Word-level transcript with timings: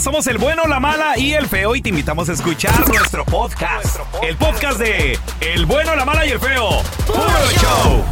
Somos 0.00 0.28
el 0.28 0.38
bueno, 0.38 0.64
la 0.68 0.78
mala 0.78 1.18
y 1.18 1.32
el 1.32 1.48
feo 1.48 1.74
y 1.74 1.82
te 1.82 1.88
invitamos 1.88 2.28
a 2.28 2.32
escuchar 2.32 2.88
nuestro 2.88 3.24
podcast. 3.24 3.98
El 4.22 4.36
podcast 4.36 4.78
de 4.78 5.18
El 5.40 5.66
bueno, 5.66 5.96
la 5.96 6.04
mala 6.04 6.24
y 6.24 6.30
el 6.30 6.38
feo. 6.38 6.82
¡Puro 7.04 7.18
show! 7.60 8.04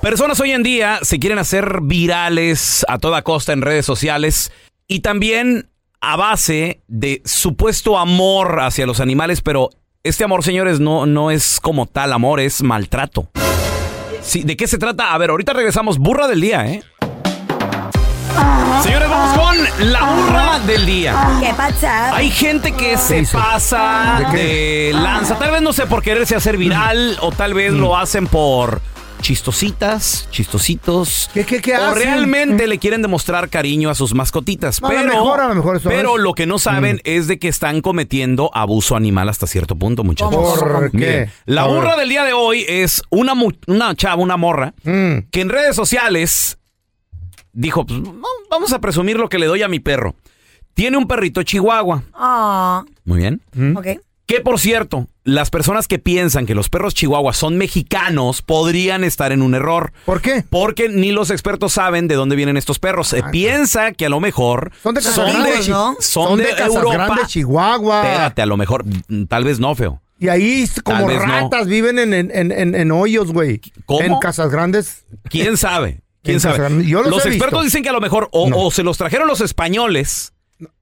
Personas 0.00 0.40
hoy 0.40 0.52
en 0.52 0.62
día 0.62 1.00
se 1.02 1.18
quieren 1.18 1.38
hacer 1.38 1.80
virales 1.82 2.86
a 2.88 2.98
toda 2.98 3.20
costa 3.20 3.52
en 3.52 3.60
redes 3.60 3.84
sociales 3.84 4.50
y 4.88 5.00
también 5.00 5.68
a 6.00 6.16
base 6.16 6.80
de 6.88 7.20
supuesto 7.26 7.98
amor 7.98 8.60
hacia 8.60 8.86
los 8.86 9.00
animales, 9.00 9.42
pero 9.42 9.68
este 10.04 10.24
amor, 10.24 10.42
señores, 10.42 10.80
no, 10.80 11.04
no 11.04 11.30
es 11.30 11.60
como 11.60 11.84
tal 11.84 12.14
amor, 12.14 12.40
es 12.40 12.62
maltrato. 12.62 13.28
Sí, 14.22 14.42
¿De 14.42 14.56
qué 14.56 14.66
se 14.66 14.78
trata? 14.78 15.12
A 15.12 15.18
ver, 15.18 15.28
ahorita 15.30 15.52
regresamos. 15.52 15.98
Burra 15.98 16.26
del 16.28 16.40
día, 16.40 16.66
¿eh? 16.66 16.82
Señores, 18.82 19.08
vamos 19.08 19.38
con 19.38 19.92
la 19.92 20.02
burra 20.12 20.58
del 20.60 20.84
día. 20.86 21.14
¿Qué 21.40 21.54
pasa? 21.54 22.14
Hay 22.14 22.30
gente 22.30 22.72
que 22.72 22.96
se 22.98 23.24
pasa 23.32 24.28
de, 24.32 24.90
lanza, 24.92 25.38
tal 25.38 25.52
vez 25.52 25.62
no 25.62 25.72
sé 25.72 25.86
por 25.86 26.02
quererse 26.02 26.34
hacer 26.34 26.56
viral 26.56 27.16
o 27.20 27.30
tal 27.32 27.54
vez 27.54 27.72
lo 27.72 27.96
hacen 27.96 28.26
por 28.26 28.80
chistositas, 29.22 30.28
chistositos. 30.30 31.30
¿Qué, 31.32 31.44
qué, 31.46 31.62
qué 31.62 31.76
o 31.76 31.82
hacen? 31.84 31.94
realmente 32.02 32.66
le 32.66 32.78
quieren 32.78 33.00
demostrar 33.02 33.48
cariño 33.48 33.88
a 33.88 33.94
sus 33.94 34.14
mascotitas. 34.14 34.78
A 34.82 34.82
lo 34.82 34.88
pero 34.88 35.08
mejor, 35.08 35.40
a 35.40 35.48
lo 35.48 35.54
mejor 35.54 35.76
eso 35.76 35.88
pero 35.88 36.16
es. 36.16 36.22
lo 36.22 36.34
que 36.34 36.46
no 36.46 36.58
saben 36.58 37.00
es 37.04 37.26
de 37.26 37.38
que 37.38 37.48
están 37.48 37.80
cometiendo 37.80 38.50
abuso 38.52 38.96
animal 38.96 39.28
hasta 39.30 39.46
cierto 39.46 39.76
punto, 39.76 40.04
muchachos. 40.04 40.58
¿Por 40.58 40.90
qué? 40.90 40.96
Miren, 40.96 41.32
la 41.46 41.62
A 41.62 41.66
ver. 41.68 41.76
burra 41.76 41.96
del 41.96 42.08
día 42.10 42.24
de 42.24 42.32
hoy 42.34 42.66
es 42.68 43.02
una, 43.10 43.34
mu- 43.34 43.52
una 43.66 43.94
chava, 43.94 44.16
una 44.22 44.36
morra, 44.36 44.74
Mm. 44.84 45.28
que 45.30 45.40
en 45.40 45.48
redes 45.48 45.74
sociales 45.74 46.58
dijo, 47.54 47.86
pues, 47.86 48.00
vamos 48.50 48.72
a 48.72 48.80
presumir 48.80 49.16
lo 49.18 49.28
que 49.28 49.38
le 49.38 49.46
doy 49.46 49.62
a 49.62 49.68
mi 49.68 49.80
perro. 49.80 50.14
Tiene 50.74 50.96
un 50.98 51.06
perrito 51.08 51.42
chihuahua. 51.42 52.02
Ah, 52.14 52.84
Muy 53.04 53.18
bien. 53.18 53.40
ok. 53.76 53.86
Que 54.26 54.40
por 54.40 54.58
cierto, 54.58 55.06
las 55.24 55.50
personas 55.50 55.86
que 55.86 55.98
piensan 55.98 56.46
que 56.46 56.54
los 56.54 56.70
perros 56.70 56.94
chihuahuas 56.94 57.36
son 57.36 57.58
mexicanos 57.58 58.40
podrían 58.40 59.04
estar 59.04 59.32
en 59.32 59.42
un 59.42 59.54
error. 59.54 59.92
¿Por 60.06 60.22
qué? 60.22 60.42
Porque 60.48 60.88
ni 60.88 61.12
los 61.12 61.30
expertos 61.30 61.74
saben 61.74 62.08
de 62.08 62.14
dónde 62.14 62.34
vienen 62.34 62.56
estos 62.56 62.78
perros. 62.78 63.08
Se 63.08 63.22
piensa 63.24 63.92
que 63.92 64.06
a 64.06 64.08
lo 64.08 64.20
mejor 64.20 64.72
Ah, 64.72 64.78
Son 64.82 64.94
de 64.94 65.00
Casas 65.02 65.14
son 65.14 65.26
Grandes, 65.30 65.66
de, 65.66 65.72
¿no? 65.72 65.96
son 66.00 66.38
de 66.38 66.48
Casas 66.50 66.74
Europa. 66.74 66.94
Grandes, 66.96 67.26
Chihuahua. 67.28 68.02
Espérate, 68.02 68.40
a 68.42 68.46
lo 68.46 68.56
mejor, 68.56 68.84
tal 69.28 69.44
vez 69.44 69.60
no, 69.60 69.74
feo. 69.74 70.00
Y 70.18 70.28
ahí 70.28 70.64
como 70.84 71.06
vez 71.06 71.18
no. 71.18 71.26
ratas 71.26 71.66
viven 71.66 71.98
en, 71.98 72.14
en, 72.14 72.30
en, 72.32 72.50
en- 72.50 72.74
en 72.74 72.92
hoyos, 72.92 73.30
güey. 73.30 73.60
¿Cómo? 73.84 74.00
En 74.00 74.18
casas 74.20 74.50
grandes. 74.50 75.04
¿Quién 75.28 75.58
sabe? 75.58 76.00
Los 76.24 76.44
expertos 77.26 77.30
visto. 77.36 77.62
dicen 77.62 77.82
que 77.82 77.88
a 77.88 77.92
lo 77.92 78.00
mejor 78.00 78.28
o, 78.32 78.48
No. 78.48 78.58
o 78.58 78.70
se 78.70 78.82
los 78.82 78.96
trajeron 78.98 79.28
los 79.28 79.40
españoles, 79.40 80.32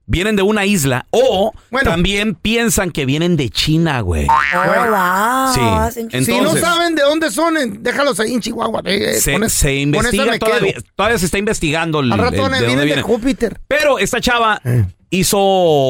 vienen 0.05 0.35
de 0.35 0.41
una 0.41 0.65
isla, 0.65 1.05
o 1.11 1.53
Bueno. 1.71 1.89
también 1.89 2.35
piensan 2.35 2.91
que 2.91 3.05
vienen 3.05 3.35
de 3.37 3.49
China, 3.49 4.01
güey. 4.01 4.27
Oh, 4.29 4.89
wow. 4.89 5.91
Sí. 5.91 6.25
Si 6.25 6.39
no 6.39 6.55
saben 6.55 6.95
de 6.95 7.03
dónde 7.03 7.31
son, 7.31 7.57
en- 7.57 7.81
déjalos 7.83 8.19
ahí 8.19 8.33
en 8.33 8.41
Chihuahua. 8.41 8.81
eh, 8.85 9.13
Se, 9.19 9.33
con 9.33 9.43
es- 9.45 9.53
se 9.53 9.75
investiga 9.75 10.37
todavía, 10.37 10.73
quedo. 10.73 10.83
todavía 10.95 11.17
se 11.17 11.25
está 11.25 11.37
investigando 11.37 11.99
el, 12.01 12.11
Al 12.11 12.19
rato 12.19 12.35
el- 12.35 12.41
van 12.41 12.53
a- 12.53 12.57
de 12.57 12.61
dónde 12.61 12.67
vienen 12.67 12.79
de 12.79 12.85
viene. 12.85 13.01
Júpiter. 13.01 13.61
Pero 13.67 13.97
esta 13.99 14.19
chava 14.21 14.61
Eh. 14.65 14.85
hizo 15.09 15.39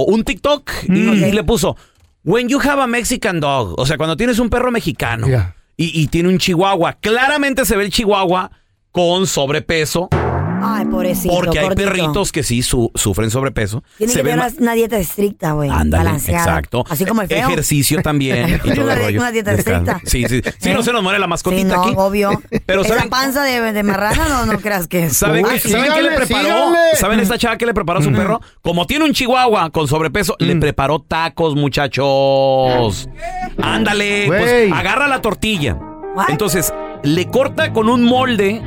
un 0.05 0.23
TikTok 0.23 0.69
y, 0.89 0.99
y 1.25 1.31
le 1.31 1.43
puso 1.43 1.75
When 2.23 2.47
you 2.47 2.59
have 2.61 2.81
a 2.81 2.87
Mexican 2.87 3.39
dog, 3.41 3.77
o 3.77 3.85
sea, 3.85 3.97
cuando 3.97 4.15
tienes 4.15 4.39
un 4.39 4.49
perro 4.49 4.71
mexicano 4.71 5.27
y 5.75 6.07
tiene 6.07 6.29
un 6.29 6.37
chihuahua, 6.37 6.93
claramente 6.93 7.65
se 7.65 7.75
ve 7.75 7.83
el 7.83 7.89
chihuahua 7.91 8.49
con 8.93 9.25
sobrepeso, 9.25 10.07
Ay, 10.61 10.85
pobrecito. 10.85 11.33
porque 11.33 11.57
hay 11.59 11.69
perritos 11.75 12.31
que 12.31 12.43
sí 12.43 12.61
su- 12.61 12.91
sufren 12.93 13.31
sobrepeso. 13.31 13.83
Tiene 13.97 14.13
se 14.13 14.19
que 14.19 14.23
tener 14.23 14.37
ma- 14.37 14.51
una 14.59 14.73
dieta 14.73 14.97
estricta, 14.99 15.53
güey. 15.53 15.69
Ándale, 15.71 16.03
balanceada. 16.05 16.43
exacto. 16.43 16.85
Así 16.87 17.03
como 17.03 17.23
el 17.23 17.27
feo. 17.27 17.39
Ejercicio 17.49 18.01
también. 18.03 18.61
y 18.63 18.69
todo 18.75 18.83
Una 18.83 18.93
el 18.93 18.99
di- 18.99 19.05
rollo. 19.05 19.19
una 19.21 19.31
dieta 19.31 19.51
Descanso. 19.55 19.91
estricta. 20.03 20.09
Sí, 20.09 20.25
sí. 20.29 20.41
Sí, 20.59 20.69
¿Eh? 20.69 20.73
no 20.75 20.83
se 20.83 20.93
nos 20.93 21.01
muere 21.01 21.17
la 21.17 21.25
Sí, 21.25 21.29
mascotita 21.31 21.75
no, 21.75 21.81
aquí. 21.83 21.93
obvio. 21.97 22.41
Pero 22.67 22.81
Esa 22.81 22.93
¿saben? 22.93 23.09
panza 23.09 23.43
de, 23.43 23.73
de 23.73 23.83
marrana 23.83 24.29
no, 24.29 24.45
no 24.45 24.59
creas 24.59 24.87
que 24.87 25.05
es. 25.05 25.17
¿Saben, 25.17 25.43
Uy, 25.43 25.53
qué, 25.53 25.59
sí. 25.59 25.69
¿saben 25.71 25.91
qué 25.91 26.01
le 26.03 26.11
preparó? 26.11 26.43
síganle. 26.47 26.79
¿Saben 26.95 27.19
esta 27.19 27.37
chava 27.39 27.57
que 27.57 27.65
le 27.65 27.73
preparó 27.73 27.99
a 27.99 28.03
su 28.03 28.11
perro? 28.11 28.41
Como 28.61 28.85
tiene 28.85 29.05
un 29.05 29.13
chihuahua 29.13 29.71
con 29.71 29.87
sobrepeso, 29.87 30.35
le 30.37 30.55
preparó 30.57 30.99
tacos, 31.01 31.55
muchachos. 31.55 33.09
Ándale, 33.61 34.25
pues 34.27 34.71
agarra 34.71 35.07
la 35.07 35.19
tortilla. 35.21 35.73
What? 36.15 36.29
Entonces, 36.29 36.71
le 37.03 37.27
corta 37.27 37.73
con 37.73 37.89
un 37.89 38.03
molde 38.05 38.61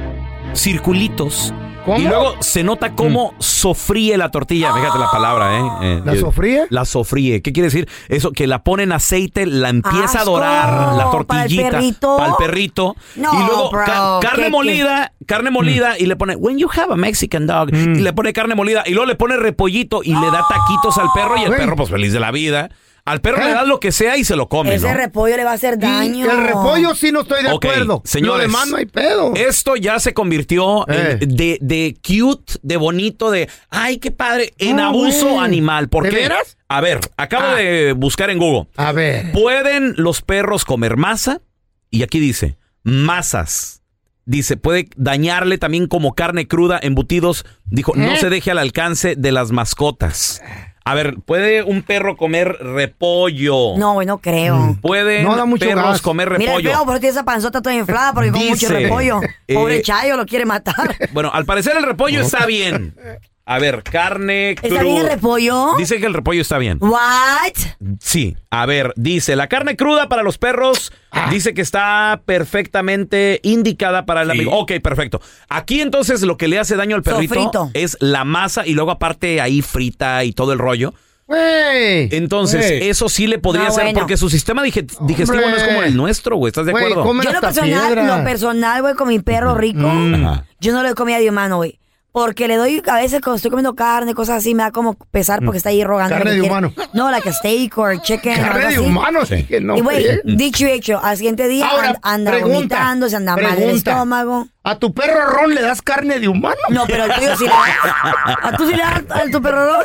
circulitos. 0.56 1.53
¿Cómo? 1.84 1.99
Y 2.00 2.03
luego 2.03 2.34
se 2.41 2.65
nota 2.65 2.94
cómo 2.97 3.33
sofríe 3.39 4.17
la 4.17 4.33
tortilla. 4.33 4.75
Fíjate 4.75 4.99
la 4.99 5.09
palabra, 5.09 5.56
¿eh? 5.56 5.62
Eh, 5.83 6.03
¿La 6.05 6.15
eh, 6.15 6.19
sofríe? 6.21 6.67
La 6.69 6.84
sofríe. 6.84 7.43
¿Qué 7.43 7.53
quiere 7.53 7.69
decir? 7.69 7.89
Eso, 8.09 8.33
que 8.33 8.49
la 8.49 8.65
pone 8.65 8.83
en 8.83 8.91
aceite, 8.91 9.47
la 9.47 9.69
empieza 9.69 10.22
a 10.22 10.25
dorar, 10.25 10.69
la 10.97 11.05
¿Para 11.05 11.05
el 11.05 11.11
tortillita. 11.12 11.71
perrito? 11.71 12.16
Para 12.16 12.31
el 12.31 12.34
perrito. 12.39 12.97
No, 13.15 13.33
y 13.34 13.37
luego 13.47 13.71
bro, 13.71 13.84
ca- 13.84 14.19
carne 14.21 14.37
¿qué- 14.39 14.43
qué? 14.47 14.50
molida, 14.50 15.12
carne 15.27 15.50
molida, 15.53 15.97
y 15.97 16.06
le 16.06 16.16
pone, 16.16 16.34
when 16.34 16.59
you 16.59 16.69
have 16.77 16.93
a 16.93 16.97
Mexican 16.97 17.47
dog, 17.47 17.69
y 17.72 18.00
le 18.00 18.12
pone 18.12 18.33
carne 18.33 18.56
molida, 18.56 18.83
y 18.84 18.91
luego 18.91 19.06
le 19.06 19.15
pone 19.15 19.37
repollito, 19.37 20.00
y 20.03 20.12
le 20.12 20.27
da 20.33 20.45
taquitos 20.49 20.99
al 20.99 21.09
perro, 21.15 21.37
y 21.37 21.45
el 21.45 21.53
perro, 21.55 21.77
pues 21.77 21.89
feliz 21.91 22.12
de 22.12 22.19
la 22.19 22.33
vida. 22.33 22.69
Al 23.06 23.21
perro 23.22 23.41
¿Eh? 23.41 23.44
le 23.47 23.53
das 23.53 23.67
lo 23.67 23.81
que 23.81 23.93
sea 23.93 24.17
y 24.19 24.25
se 24.25 24.37
lo 24.37 24.49
come, 24.49 24.75
Ese 24.75 24.89
¿no? 24.89 24.94
repollo 24.94 25.37
le 25.37 25.44
va 25.44 25.53
a 25.53 25.55
hacer 25.55 25.75
Y 25.78 25.83
daño. 25.83 26.31
el 26.31 26.44
repollo 26.49 26.94
sí 26.94 27.12
no 27.12 27.21
estoy 27.22 27.43
de 27.44 27.49
acuerdo. 27.50 28.03
señores. 28.05 28.34
Lo 28.37 28.43
demás 28.43 28.69
no 28.69 28.77
hay 28.77 28.87
pedo. 28.87 29.33
Esto 29.34 29.77
ya 29.77 29.99
se 30.00 30.12
convirtió 30.12 30.87
Eh. 30.89 31.19
en- 31.21 31.37
de, 31.37 31.59
de 31.61 31.97
cute, 32.06 32.55
de 32.62 32.77
bonito, 32.77 33.31
de 33.31 33.49
ay, 33.71 33.99
qué 33.99 34.11
padre, 34.11 34.53
en 34.59 34.77
No, 34.77 34.87
abuso 34.89 35.41
animal. 35.41 35.89
¿Por 35.89 36.03
¿De 36.05 36.11
qué? 36.11 36.16
veras? 36.16 36.59
A 36.69 36.81
ver, 36.81 36.99
acabo 37.16 37.47
Ah. 37.50 37.55
de 37.55 37.93
buscar 37.93 38.28
en 38.31 38.39
Google. 38.39 38.66
A 38.77 38.91
ver. 38.93 39.31
¿Pueden 39.33 39.95
los 39.97 40.21
perros 40.21 40.65
comer 40.65 40.97
masa? 40.97 41.41
Y 41.91 42.03
aquí 42.03 42.19
dice, 42.19 42.59
masas. 42.83 43.83
Dice, 44.25 44.56
puede 44.56 44.89
dañarle 44.97 45.56
también 45.59 45.87
como 45.87 46.16
carne 46.16 46.49
cruda, 46.49 46.81
embutidos. 46.83 47.47
Dijo, 47.66 47.93
no 47.95 48.11
¿Eh? 48.15 48.16
se 48.19 48.28
deje 48.28 48.50
al 48.50 48.59
alcance 48.59 49.15
de 49.15 49.31
las 49.31 49.53
mascotas. 49.53 50.43
A 50.88 50.94
ver, 50.94 51.16
¿puede 51.24 51.64
un 51.64 51.82
perro 51.82 52.16
comer 52.16 52.58
repollo? 52.60 53.76
No, 53.76 54.00
no 54.04 54.19
creo. 54.19 54.76
¿Pueden 54.80 55.24
No 55.24 55.34
da 55.34 55.44
mucho 55.44 55.66
perros 55.66 55.84
gas. 55.84 56.00
comer 56.00 56.30
Mira 56.38 56.52
el 56.52 56.58
repollo? 56.62 56.70
feo, 56.70 56.86
pero 56.86 57.00
tiene 57.00 57.10
esa 57.10 57.24
panzota 57.24 57.60
toda 57.60 57.74
inflada 57.74 58.12
porque 58.12 58.30
come 58.30 58.50
mucho 58.50 58.69
repollo. 58.69 59.20
eh, 59.48 59.54
Pobre 59.54 59.82
Chayo, 59.82 60.16
lo 60.16 60.24
quiere 60.26 60.44
matar. 60.47 60.94
Bueno, 61.12 61.30
al 61.34 61.44
parecer 61.44 61.76
el 61.76 61.82
repollo 61.82 62.20
está 62.20 62.47
bien. 62.47 62.94
A 63.49 63.61
ver, 63.61 63.84
carne 63.84 64.51
¿Está 64.51 64.67
cruda. 64.69 64.83
bien 64.83 64.97
el 64.97 65.09
repollo? 65.09 65.75
Dice 65.79 66.01
que 66.01 66.07
el 66.07 66.15
repollo 66.15 66.43
está 66.43 66.59
bien. 66.59 66.79
What? 66.81 67.53
Sí, 68.01 68.37
a 68.51 68.67
ver, 68.67 68.93
dice, 68.97 69.37
la 69.37 69.47
carne 69.47 69.77
cruda 69.77 70.09
para 70.09 70.25
los 70.25 70.37
perros 70.37 70.93
Ah. 71.13 71.28
dice 71.31 71.54
que 71.54 71.63
está 71.63 72.22
perfectamente 72.27 73.39
indicada 73.45 74.04
para 74.04 74.22
el 74.22 74.31
amigo. 74.33 74.53
Ok, 74.59 74.72
perfecto. 74.83 75.21
Aquí 75.48 75.81
entonces 75.81 76.22
lo 76.22 76.37
que 76.37 76.48
le 76.48 76.59
hace 76.59 76.75
daño 76.77 76.97
al 76.97 77.03
perrito 77.04 77.34
Sofrito. 77.34 77.71
es 77.75 77.97
la 78.01 78.25
masa 78.25 78.66
y 78.66 78.72
luego 78.75 78.91
aparte 78.91 79.41
ahí 79.41 79.63
frita 79.63 80.25
y 80.25 80.33
todo 80.33 80.53
el 80.53 80.59
rollo. 80.59 80.92
Güey. 81.28 82.09
Entonces, 82.13 82.65
eso 82.83 83.09
sí 83.09 83.27
le 83.27 83.39
podría 83.39 83.66
No, 83.66 83.72
ser 83.72 83.84
bueno. 83.84 83.99
porque 84.01 84.16
su 84.16 84.28
sistema 84.31 84.63
dige- 84.63 84.87
digestivo 85.07 85.41
no 85.49 85.57
es 85.57 85.63
como 85.65 85.83
el 85.83 85.97
nuestro, 85.97 86.37
güey. 86.37 86.51
¿Estás 86.51 86.66
de 86.66 86.72
acuerdo? 86.72 87.04
Yo 87.22 87.33
lo 87.33 87.41
personal, 87.41 87.87
piedra. 87.95 88.16
lo 88.19 88.25
personal, 88.25 88.83
güey, 88.83 88.95
con 88.95 89.09
mi 89.09 89.19
perro 89.19 89.54
rico, 89.57 89.87
Ajá. 89.89 90.45
yo 90.60 90.72
no 90.72 90.83
le 90.83 90.89
doy 90.89 90.95
comida 90.97 91.19
de 91.19 91.28
humano, 91.31 91.57
güey. 91.57 91.78
Porque 92.18 92.48
le 92.48 92.57
doy, 92.57 92.83
a 92.91 92.95
veces 92.97 93.21
cuando 93.21 93.36
estoy 93.36 93.51
comiendo 93.51 93.74
carne, 93.74 94.15
cosas 94.15 94.39
así, 94.39 94.54
me 94.54 94.63
da 94.63 94.71
como 94.71 94.95
pesar 94.95 95.45
porque 95.45 95.59
está 95.59 95.68
ahí 95.68 95.84
rogando. 95.84 96.15
Carne 96.16 96.30
que 96.30 96.34
de 96.36 96.41
quiere- 96.41 96.51
humano. 96.51 96.72
No, 96.95 97.10
like 97.10 97.28
a 97.28 97.33
steak 97.34 97.77
or 97.77 98.01
chicken. 98.01 98.41
Carne 98.41 98.68
de 98.68 98.78
humano, 98.80 99.27
sí 99.27 99.45
que 99.45 99.60
no. 99.60 99.77
y 99.77 99.83
güey, 99.83 100.07
dicho 100.24 100.65
y 100.66 100.71
hecho, 100.71 100.98
al 101.04 101.18
siguiente 101.18 101.47
día 101.47 101.68
Ahora, 101.68 101.89
and- 101.89 101.98
anda 102.01 102.30
pregunta, 102.30 102.54
vomitando, 102.57 103.09
se 103.10 103.16
anda 103.16 103.36
mal 103.36 103.45
el 103.45 103.54
pregunta. 103.57 103.91
estómago. 103.91 104.48
¿A 104.65 104.78
tu 104.78 104.95
perro 104.95 105.27
Ron 105.27 105.54
le 105.54 105.60
das 105.60 105.83
carne 105.83 106.18
de 106.18 106.28
humano? 106.28 106.57
No, 106.71 106.86
pero 106.86 107.03
al 107.03 107.15
tuyo 107.16 107.36
sí 107.36 107.45
le 107.45 107.51
das. 107.51 108.36
¿A 108.45 108.57
tú 108.57 108.66
sí 108.66 108.72
le 108.74 108.83
das 108.83 109.03
a 109.10 109.30
tu 109.30 109.42
perro? 109.42 109.66
Ron? 109.74 109.84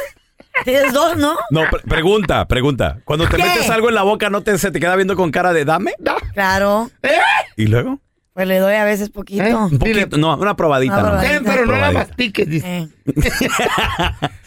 Tienes 0.63 0.93
dos, 0.93 1.17
¿no? 1.17 1.35
No, 1.49 1.63
pre- 1.69 1.81
pregunta, 1.81 2.47
pregunta. 2.47 2.99
Cuando 3.03 3.27
te 3.27 3.35
¿Qué? 3.35 3.43
metes 3.43 3.69
algo 3.69 3.89
en 3.89 3.95
la 3.95 4.03
boca, 4.03 4.29
¿no 4.29 4.39
te, 4.39 4.57
se 4.57 4.71
te 4.71 4.79
queda 4.79 4.95
viendo 4.95 5.17
con 5.17 5.31
cara 5.31 5.51
de 5.51 5.65
dame? 5.65 5.95
Claro. 6.33 6.89
¿Y 7.57 7.65
luego? 7.67 7.99
Pues 8.41 8.47
le 8.47 8.57
doy 8.57 8.73
a 8.73 8.83
veces 8.85 9.09
poquito. 9.11 9.43
¿Eh? 9.43 9.53
Un 9.53 9.77
poquito, 9.77 10.17
no, 10.17 10.35
una 10.35 10.55
probadita. 10.55 10.97
Una. 10.97 11.23
Eh, 11.35 11.41
pero 11.43 11.67
no 11.67 11.77
la 11.77 11.91
mastiques. 11.91 12.49
dice. 12.49 12.65
Eh. 12.79 12.87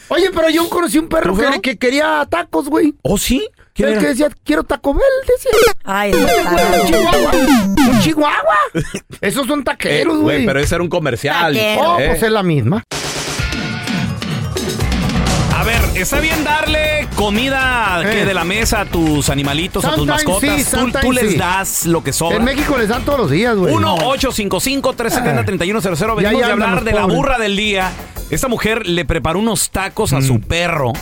Oye, 0.08 0.30
pero 0.34 0.50
yo 0.50 0.68
conocí 0.68 0.98
un 0.98 1.08
perro 1.08 1.36
que, 1.36 1.60
que 1.60 1.76
quería 1.78 2.26
tacos, 2.28 2.68
güey. 2.68 2.94
¿Oh, 3.02 3.16
sí? 3.18 3.48
¿Quién 3.72 3.88
El 3.88 3.94
era? 3.94 4.02
que 4.02 4.08
decía, 4.08 4.28
quiero 4.42 4.64
Taco 4.64 4.94
Bell, 4.94 5.02
decía. 5.28 5.72
Ay, 5.84 6.12
Un 6.12 6.86
chihuahua. 6.88 7.32
Un 7.92 8.00
chihuahua. 8.00 8.56
Esos 9.20 9.46
son 9.46 9.60
Eh, 9.60 9.64
taqueros, 9.64 10.14
güey, 10.18 10.36
güey. 10.38 10.46
pero 10.46 10.58
ese 10.60 10.74
era 10.74 10.82
un 10.82 10.90
comercial. 10.90 11.54
Taquero. 11.54 11.80
Oh, 11.94 12.00
Eh. 12.00 12.08
pues 12.08 12.22
es 12.24 12.30
la 12.32 12.42
misma. 12.42 12.82
A 15.94 15.98
¿está 15.98 16.20
bien 16.20 16.42
darle 16.44 17.08
comida 17.16 18.02
Eh. 18.04 18.10
que 18.10 18.24
de 18.26 18.34
la 18.34 18.44
mesa 18.44 18.82
a 18.82 18.84
tus 18.84 19.30
animalitos, 19.30 19.84
a 19.84 19.94
tus 19.94 20.06
Sometimes 20.06 20.24
mascotas? 20.26 20.50
sí, 20.50 20.64
¿Tú, 20.64 20.70
tú 20.70 20.76
sometimes 20.92 21.22
les 21.22 21.32
sí. 21.32 21.38
das 21.38 21.86
lo 21.86 22.02
que 22.02 22.12
sobra. 22.12 22.36
En 22.36 22.44
México 22.44 22.76
les 22.76 22.88
dan 22.88 23.04
todos 23.04 23.20
los 23.20 23.30
días, 23.30 23.56
güey. 23.56 23.72
1-855-370-3100. 23.74 26.20
Ya, 26.20 26.28
Venimos 26.30 26.46
de 26.46 26.52
hablar 26.52 26.84
de 26.84 26.92
la 26.92 27.06
burra 27.06 27.38
del 27.38 27.56
día. 27.56 27.92
Esta 28.30 28.48
mujer 28.48 28.86
le 28.86 29.04
preparó 29.04 29.38
unos 29.38 29.70
tacos 29.70 30.12
a 30.12 30.20
su 30.20 30.40
perro 30.40 30.92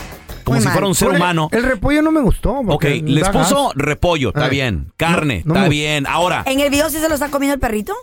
como 0.43 0.55
Muy 0.55 0.59
si 0.59 0.65
mal. 0.65 0.73
fuera 0.73 0.87
un 0.87 0.95
ser 0.95 1.09
el- 1.09 1.15
humano. 1.15 1.49
El 1.51 1.63
repollo 1.63 2.01
no 2.01 2.11
me 2.11 2.21
gustó. 2.21 2.51
Ok, 2.67 2.83
les 3.03 3.27
puso 3.29 3.67
gas. 3.69 3.73
repollo, 3.75 4.29
está 4.29 4.47
bien. 4.49 4.91
Carne, 4.97 5.41
No, 5.45 5.53
no 5.55 5.59
está 5.61 5.69
bien. 5.69 6.05
Ahora, 6.05 6.43
¿En 6.45 6.59
el 6.59 6.69
video 6.69 6.89
sí 6.89 6.99
se 6.99 7.07
lo 7.09 7.15
está 7.15 7.29
comiendo 7.29 7.53
el 7.55 7.59
perrito? 7.59 7.93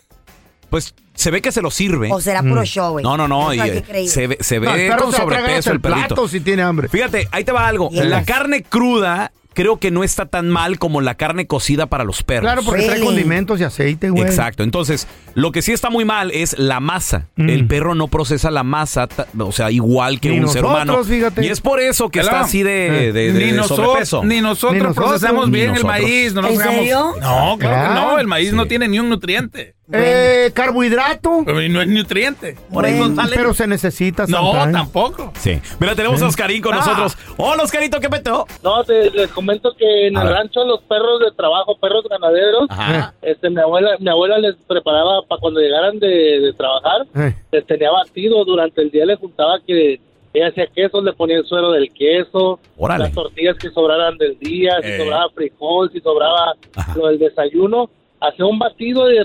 Pues 0.71 0.95
se 1.15 1.31
ve 1.31 1.43
que 1.43 1.53
se 1.53 1.61
lo 1.61 1.71
sirve. 1.71 2.09
¿O 2.13 2.21
será 2.21 2.43
puro 2.43 2.65
show, 2.65 2.93
güey? 2.93 3.03
No, 3.05 3.17
no, 3.17 3.29
no. 3.29 3.53
Y, 3.53 3.61
eh, 3.61 3.85
se 4.09 4.27
ve, 4.27 4.39
se 4.41 4.59
No, 4.61 4.73
ve 4.73 4.87
el 4.87 4.91
perro 4.93 5.05
con 5.05 5.13
se 5.13 5.19
sobrepeso 5.19 5.59
hasta 5.59 5.73
el 5.73 5.81
perrito. 5.81 6.07
plato 6.09 6.29
si 6.29 6.41
tiene 6.41 6.63
hambre. 6.63 6.89
Fíjate, 6.89 7.29
ahí 7.33 7.45
te 7.45 7.53
va 7.53 7.67
algo. 7.69 7.91
Yes. 7.91 8.07
La 8.07 8.25
carne 8.25 8.63
cruda 8.63 9.33
creo 9.53 9.79
que 9.79 9.91
no 9.91 10.05
está 10.05 10.27
tan 10.27 10.49
mal 10.49 10.79
como 10.79 11.01
la 11.01 11.17
carne 11.17 11.47
cocida 11.47 11.87
para 11.87 12.05
los 12.05 12.23
perros. 12.23 12.43
Claro, 12.45 12.63
porque 12.63 12.83
trae 12.83 12.91
Really? 12.95 13.07
condimentos 13.07 13.61
y 13.61 13.65
aceite, 13.65 14.09
güey. 14.09 14.23
Exacto. 14.23 14.63
Entonces, 14.63 15.09
lo 15.35 15.51
que 15.53 15.61
sí 15.61 15.73
está 15.73 15.91
muy 15.91 16.05
mal 16.05 16.31
es 16.31 16.57
la 16.59 16.79
masa. 16.81 17.27
Mm. 17.35 17.51
El 17.51 17.67
perro 17.67 17.95
no 17.97 18.07
procesa 18.09 18.51
la 18.53 18.63
masa, 18.63 19.09
ta- 19.09 19.27
o 19.39 19.51
sea, 19.53 19.71
igual 19.73 20.21
que 20.21 20.31
Ni 20.31 20.39
un 20.39 20.49
ser 20.49 20.63
nosotros, 20.63 20.87
humano. 20.87 21.05
fíjate. 21.05 21.45
Y 21.45 21.49
es 21.51 21.61
por 21.61 21.81
eso 21.81 22.09
que 22.11 22.21
está 22.21 22.41
así 22.41 22.63
de, 22.63 23.09
Eh, 23.09 23.13
de- 23.13 23.33
de 23.33 23.47
ni, 23.47 23.53
noso- 23.53 23.75
sobrepeso. 23.77 24.25
ni 24.25 24.41
nosotros 24.41 24.75
Ni 24.75 24.79
nosotros, 24.79 25.09
procesamos 25.09 25.47
ni 25.49 25.53
bien 25.59 25.65
el 25.67 25.83
nosotros. 25.83 26.01
maíz. 26.01 26.33
No 26.33 26.43
nos 26.43 26.51
¿En 26.53 26.61
hagamos- 26.61 26.77
serio? 26.79 27.15
No, 27.21 27.57
claro 27.59 27.89
que 27.89 27.95
no. 28.01 28.19
El 28.21 28.27
maíz 28.29 28.51
sí. 28.51 28.57
no 28.57 28.67
tiene 28.67 28.89
ni 28.89 28.99
un 29.01 29.11
nutriente. 29.11 29.75
Eh, 29.93 30.51
carbohidrato. 30.55 31.43
Pero 31.45 31.61
no 31.69 31.81
es 31.83 31.89
nutriente. 31.89 32.55
Por 32.73 32.83
Bueno, 32.83 33.05
eso 33.07 33.15
sale. 33.15 33.37
Pero 33.37 33.55
se 33.55 33.67
necesita 33.67 34.27
no, 34.27 34.39
sometimes. 34.53 34.73
tampoco. 34.73 35.33
Sí. 35.37 35.61
Mira, 35.79 35.95
tenemos 35.95 36.23
a 36.23 36.27
Oscarín 36.29 36.63
con 36.63 36.75
Ah. 36.75 36.77
nosotros. 36.79 37.17
Hola, 37.37 37.63
Oscarito, 37.65 37.99
¿qué 38.01 38.09
peteo? 38.09 38.47
No, 38.63 38.85
te- 38.85 39.11
les 39.11 39.29
comento 39.31 39.75
que 39.77 40.07
en 40.09 40.17
A 40.17 40.23
el 40.23 40.29
ver. 40.29 40.37
rancho 40.37 40.65
los 40.65 40.81
perros 40.83 41.21
de 41.21 41.33
trabajo, 41.33 41.77
perros 41.79 42.05
ganaderos, 42.09 42.67
Ajá. 42.71 43.15
este, 43.23 43.51
mi 43.51 43.61
abuela, 43.61 43.97
mi 43.99 44.09
abuela 44.11 44.39
les 44.39 44.55
preparaba 44.67 45.23
para 45.27 45.41
cuando 45.41 45.61
llegaran 45.61 45.99
de, 45.99 46.07
de 46.41 46.53
trabajar, 46.53 47.07
Eh. 47.17 47.35
les 47.53 47.67
tenía 47.67 47.91
batido 47.91 48.45
durante 48.45 48.83
el 48.83 48.91
día, 48.91 49.07
les 49.07 49.19
juntaba 49.19 49.59
que 49.67 50.01
ella 50.33 50.49
hacía 50.49 50.67
queso, 50.69 51.03
le 51.03 51.13
ponía 51.13 51.39
el 51.39 51.45
suero 51.47 51.73
del 51.73 51.93
queso, 51.93 52.61
Órale. 52.77 53.05
las 53.05 53.13
tortillas 53.13 53.57
que 53.57 53.71
sobraran 53.71 54.17
del 54.19 54.39
día, 54.39 54.77
si 54.83 54.89
Eh. 54.91 54.99
sobraba 54.99 55.29
frijol, 55.35 55.91
si 55.93 56.01
sobraba 56.01 56.55
Ajá. 56.77 56.95
lo 56.97 57.09
del 57.09 57.19
desayuno, 57.19 57.91
hacía 58.21 58.47
un 58.47 58.59
batido 58.59 59.07
de 59.07 59.25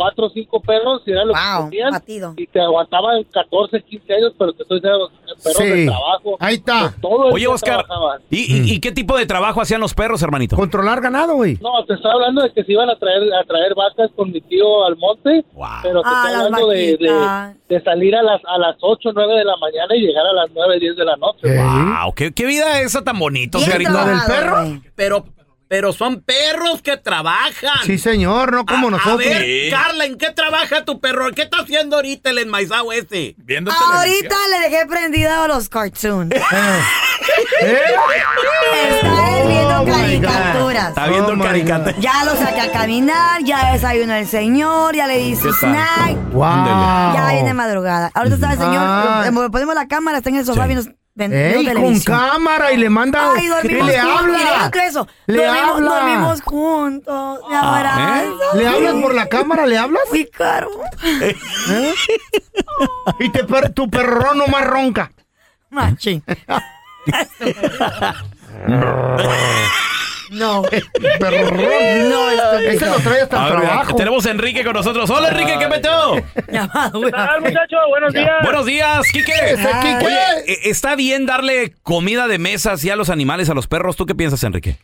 cuatro 0.00 0.26
o 0.26 0.30
cinco 0.30 0.60
perros 0.62 1.02
y 1.04 1.10
era 1.12 1.26
lo 1.26 1.34
Wow, 1.34 1.40
que 1.42 1.62
comían, 1.64 1.90
batido. 1.90 2.32
y 2.38 2.46
te 2.46 2.58
aguantaban 2.58 3.22
14, 3.24 3.82
15 3.82 4.14
años, 4.14 4.32
pero 4.38 4.52
te 4.54 4.62
estoy 4.62 4.78
diciendo, 4.80 5.10
perros 5.44 5.56
Sí. 5.58 5.64
de 5.68 5.84
trabajo. 5.86 6.36
Ahí 6.40 6.54
está. 6.54 6.80
pues, 6.80 7.00
todo 7.02 7.24
Oye, 7.34 7.46
Oscar. 7.46 7.84
¿y, 8.30 8.38
y- 8.38 8.72
y 8.74 8.80
qué 8.80 8.92
tipo 8.92 9.16
de 9.18 9.26
trabajo 9.26 9.60
hacían 9.60 9.80
los 9.82 9.92
perros, 9.92 10.22
hermanito? 10.22 10.56
Controlar 10.56 11.02
ganado, 11.02 11.34
güey. 11.34 11.58
No, 11.60 11.84
te 11.86 11.94
estaba 11.94 12.14
hablando 12.14 12.40
de 12.42 12.50
que 12.52 12.64
se 12.64 12.72
iban 12.72 12.88
a 12.88 12.96
traer 12.96 13.22
a 13.34 13.44
traer 13.44 13.74
vacas 13.74 14.10
con 14.16 14.30
mi 14.32 14.40
tío 14.40 14.84
al 14.86 14.96
monte, 14.96 15.44
Wow. 15.52 15.66
pero 15.82 16.00
te 16.02 16.08
Ah, 16.10 16.22
estoy 16.24 16.32
las 16.32 16.44
hablando 16.46 16.68
de, 16.68 17.54
de, 17.68 17.80
salir 17.84 18.16
a 18.16 18.22
las 18.22 18.40
a 18.46 18.56
las 18.58 18.76
8 18.80 19.10
9 19.14 19.34
de 19.34 19.44
la 19.44 19.56
mañana 19.58 19.94
y 19.96 20.00
llegar 20.00 20.24
a 20.26 20.32
las 20.32 20.48
9 20.54 20.78
10 20.80 20.96
de 20.96 21.04
la 21.04 21.16
noche. 21.16 21.40
Eh. 21.44 21.58
Wow, 21.58 22.14
¿qué, 22.14 22.32
qué 22.32 22.46
vida 22.46 22.80
esa 22.80 23.04
tan 23.04 23.18
bonita. 23.18 23.58
¿La 23.58 24.04
del 24.06 24.18
perro? 24.26 24.80
Pero, 24.96 25.24
pero 25.70 25.92
son 25.92 26.20
perros 26.20 26.82
que 26.82 26.96
trabajan. 26.96 27.84
Sí, 27.86 27.96
señor, 27.96 28.52
no 28.52 28.66
como 28.66 28.88
a, 28.88 28.90
nosotros. 28.90 29.14
A 29.14 29.28
ver, 29.28 29.42
Sí. 29.44 29.70
Carla, 29.70 30.04
¿en 30.04 30.18
qué 30.18 30.30
trabaja 30.30 30.84
tu 30.84 30.98
perro? 31.00 31.30
¿Qué 31.30 31.42
está 31.42 31.58
haciendo 31.60 31.94
ahorita 31.94 32.30
el 32.30 32.38
enmaizado 32.38 32.90
ese? 32.90 33.36
Viendo 33.38 33.70
Ahorita 33.70 34.34
le 34.50 34.68
dejé 34.68 34.86
prendido 34.86 35.46
los 35.46 35.68
cartoons. 35.68 36.34
¿Eh? 37.62 37.78
Está 39.00 39.38
él 39.40 39.48
viendo 39.48 39.70
Oh, 39.80 39.84
God. 39.84 39.92
caricaturas. 39.92 40.88
Está 40.88 41.06
viendo 41.06 41.32
Oh, 41.32 41.36
my 41.36 41.44
caricata. 41.44 41.94
Ya 42.00 42.24
lo 42.24 42.34
saqué 42.36 42.60
a 42.62 42.72
caminar, 42.72 43.42
ya 43.44 43.72
desayunó 43.72 44.14
el 44.14 44.26
señor, 44.26 44.94
ya 44.96 45.06
le 45.06 45.18
di 45.18 45.36
su 45.36 45.42
¿Qué 45.44 45.48
tal? 45.60 45.70
snack. 45.70 46.32
Wow. 46.32 47.14
Ya 47.14 47.28
viene 47.32 47.54
madrugada. 47.54 48.10
Ahorita 48.12 48.34
está 48.34 48.52
el 48.52 48.58
señor, 48.58 48.76
Ah. 48.78 49.22
lo- 49.32 49.42
le 49.44 49.50
ponemos 49.50 49.74
la 49.76 49.86
cámara, 49.88 50.18
está 50.18 50.30
en 50.30 50.36
el 50.36 50.44
sofá 50.44 50.62
Sí. 50.62 50.68
viendo, 50.68 50.82
viendo 50.84 50.99
Ey, 51.20 51.72
con 51.74 52.00
cámara 52.00 52.72
y 52.72 52.76
le 52.76 52.90
manda. 52.90 53.32
Ay, 53.36 53.46
y 53.64 53.68
le 53.68 54.00
juntos. 54.00 54.18
Habla. 54.18 54.70
eso. 54.86 55.08
Le 55.26 55.44
dormimos, 55.44 55.70
habla. 55.76 55.90
dormimos 55.90 56.42
juntos. 56.42 57.40
Me 57.48 57.56
abraza. 57.56 58.22
¿Le 58.54 58.68
hablas 58.68 58.94
por 59.02 59.14
la 59.14 59.28
cámara? 59.28 59.66
¿Le 59.66 59.78
hablas? 59.78 60.02
Muy 60.10 60.26
caro. 60.26 60.70
¿Eh? 61.04 61.36
Y 63.18 63.28
te 63.30 63.44
per- 63.44 63.72
tu 63.72 63.90
perro 63.90 64.34
no 64.34 64.46
más 64.46 64.64
ronca. 64.66 65.10
Machín. 65.70 66.22
no. 70.30 70.62
Perro 71.20 71.50
No, 71.50 72.30
esto 72.30 72.58
Ese 72.58 72.86
lo 72.86 72.96
trae 73.00 73.22
hasta 73.22 73.46
el 73.48 73.52
ver, 73.52 73.60
trabajo. 73.62 73.96
tenemos 73.96 74.26
a 74.26 74.30
Enrique 74.30 74.64
con 74.64 74.72
nosotros. 74.74 75.08
Hola, 75.10 75.28
Enrique, 75.28 75.56
¿qué 75.58 75.66
peteo? 75.66 76.16
Llamado, 76.52 76.98
güey. 77.00 77.12
muchachos? 77.40 77.80
Buenos 77.88 78.12
días. 78.12 78.36
Buenos 78.42 78.66
días, 78.66 79.06
Quique. 79.12 79.32
Oye, 80.04 80.16
eh, 80.46 80.58
¿está 80.64 80.96
bien 80.96 81.26
darle 81.26 81.72
comida 81.82 82.28
de 82.28 82.38
mesa 82.38 82.72
así 82.72 82.90
a 82.90 82.96
los 82.96 83.10
animales, 83.10 83.50
a 83.50 83.54
los 83.54 83.66
perros? 83.66 83.96
¿Tú 83.96 84.06
qué 84.06 84.14
piensas, 84.14 84.42
Enrique? 84.44 84.76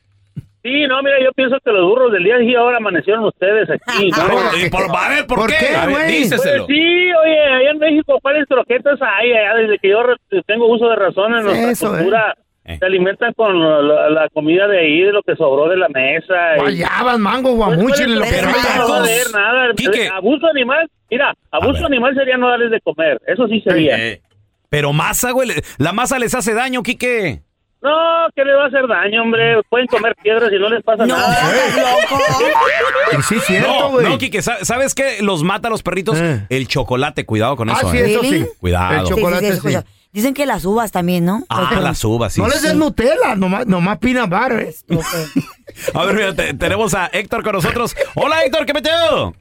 Sí, 0.62 0.84
no, 0.88 1.00
mira, 1.00 1.16
yo 1.22 1.30
pienso 1.36 1.56
que 1.64 1.70
los 1.70 1.82
burros 1.88 2.10
del 2.10 2.24
día 2.24 2.42
y 2.42 2.52
ahora 2.56 2.78
amanecieron 2.78 3.24
ustedes 3.24 3.68
aquí, 3.70 4.10
¿no? 4.10 4.16
Ah, 4.20 4.50
Eh, 4.58 4.68
por- 4.68 4.96
a 4.96 5.08
ver, 5.10 5.24
¿por, 5.24 5.38
¿Por 5.38 5.50
qué? 5.50 5.58
qué, 5.60 5.76
A 5.76 5.86
ver, 5.86 5.90
güey? 5.94 6.28
Pues 6.28 6.42
sí, 6.42 7.12
oye, 7.22 7.40
allá 7.54 7.70
en 7.70 7.78
México, 7.78 8.18
¿cuáles 8.20 8.46
croquetas 8.48 8.98
hay? 9.00 9.32
Allá 9.32 9.54
desde 9.62 9.78
que 9.78 9.90
yo 9.90 9.98
tengo 10.44 10.66
uso 10.66 10.88
de 10.88 10.96
razón 10.96 11.36
en 11.36 11.44
nuestra 11.44 11.70
Eso, 11.70 11.90
cultura, 11.90 12.34
eh. 12.36 12.42
Se 12.66 12.84
alimentan 12.84 13.32
con 13.34 13.58
la, 13.88 14.10
la 14.10 14.28
comida 14.30 14.66
de 14.68 14.78
ahí, 14.80 15.00
de 15.02 15.12
lo 15.12 15.22
que 15.22 15.36
sobró 15.36 15.68
de 15.68 15.76
la 15.76 15.88
mesa. 15.88 16.56
y- 16.56 16.60
Guayabas, 16.60 17.18
mango, 17.18 17.52
guamuchil, 17.52 18.14
lo 18.18 18.24
que 18.24 18.42
no, 18.42 18.48
no 18.48 18.86
joder, 18.86 19.26
nada. 19.32 19.74
Quique. 19.76 20.08
Abuso 20.08 20.46
animal, 20.48 20.90
mira, 21.10 21.34
abuso 21.50 21.86
animal 21.86 22.14
sería 22.14 22.36
no 22.36 22.48
darles 22.48 22.70
de 22.70 22.80
comer, 22.80 23.20
eso 23.26 23.46
sí 23.48 23.60
sería. 23.60 23.96
Eh, 23.98 24.20
Pero 24.68 24.92
masa, 24.92 25.30
güey. 25.30 25.50
La 25.78 25.92
masa 25.92 26.18
les 26.18 26.34
hace 26.34 26.52
daño, 26.54 26.82
Quique. 26.82 27.42
No, 27.82 28.26
¿qué 28.34 28.44
le 28.44 28.52
va 28.54 28.64
a 28.64 28.66
hacer 28.66 28.88
daño, 28.88 29.22
hombre? 29.22 29.60
Pueden 29.68 29.86
comer 29.86 30.16
piedras 30.20 30.50
y 30.52 30.58
no 30.58 30.68
les 30.68 30.82
pasa 30.82 31.06
No, 31.06 31.16
nada. 31.16 31.52
loco. 31.76 33.22
Sí, 33.28 33.36
cierto, 33.40 33.68
No, 33.68 33.90
güey. 33.90 34.08
no, 34.08 34.18
Quique, 34.18 34.42
¿sa- 34.42 34.64
¿sabes 34.64 34.94
qué 34.94 35.18
los 35.22 35.44
mata 35.44 35.68
a 35.68 35.70
los 35.70 35.82
perritos? 35.84 36.18
Eh. 36.20 36.46
El 36.48 36.66
chocolate, 36.66 37.24
cuidado 37.24 37.54
con 37.54 37.70
Ah, 37.70 37.74
eso. 37.78 37.90
sí, 37.90 37.98
eh. 37.98 38.04
eso 38.10 38.22
sí. 38.22 38.44
Cuidado. 38.58 38.92
El 38.94 39.00
Sí, 39.00 39.06
Sí, 39.06 39.14
sí, 39.14 39.20
chocolate, 39.20 39.52
sí, 39.52 39.60
sí. 39.70 39.76
Dicen 40.16 40.32
que 40.32 40.46
las 40.46 40.64
uvas 40.64 40.92
también, 40.92 41.26
¿no? 41.26 41.44
Ah, 41.50 41.78
las 41.78 42.02
uvas, 42.02 42.32
sí. 42.32 42.40
No 42.40 42.48
les 42.48 42.62
des 42.62 42.74
Nutella, 42.74 43.34
nomás, 43.36 43.66
nomás 43.66 43.98
peanut 43.98 44.30
butter. 44.30 44.60
eh. 44.60 44.74
A 45.92 46.04
ver, 46.06 46.14
mira, 46.14 46.34
te- 46.34 46.54
tenemos 46.54 46.94
a 46.94 47.10
Héctor 47.12 47.42
con 47.42 47.52
nosotros. 47.52 47.94
Hola, 48.14 48.42
Héctor, 48.42 48.64
¿qué 48.64 48.72
meteo? 48.72 49.34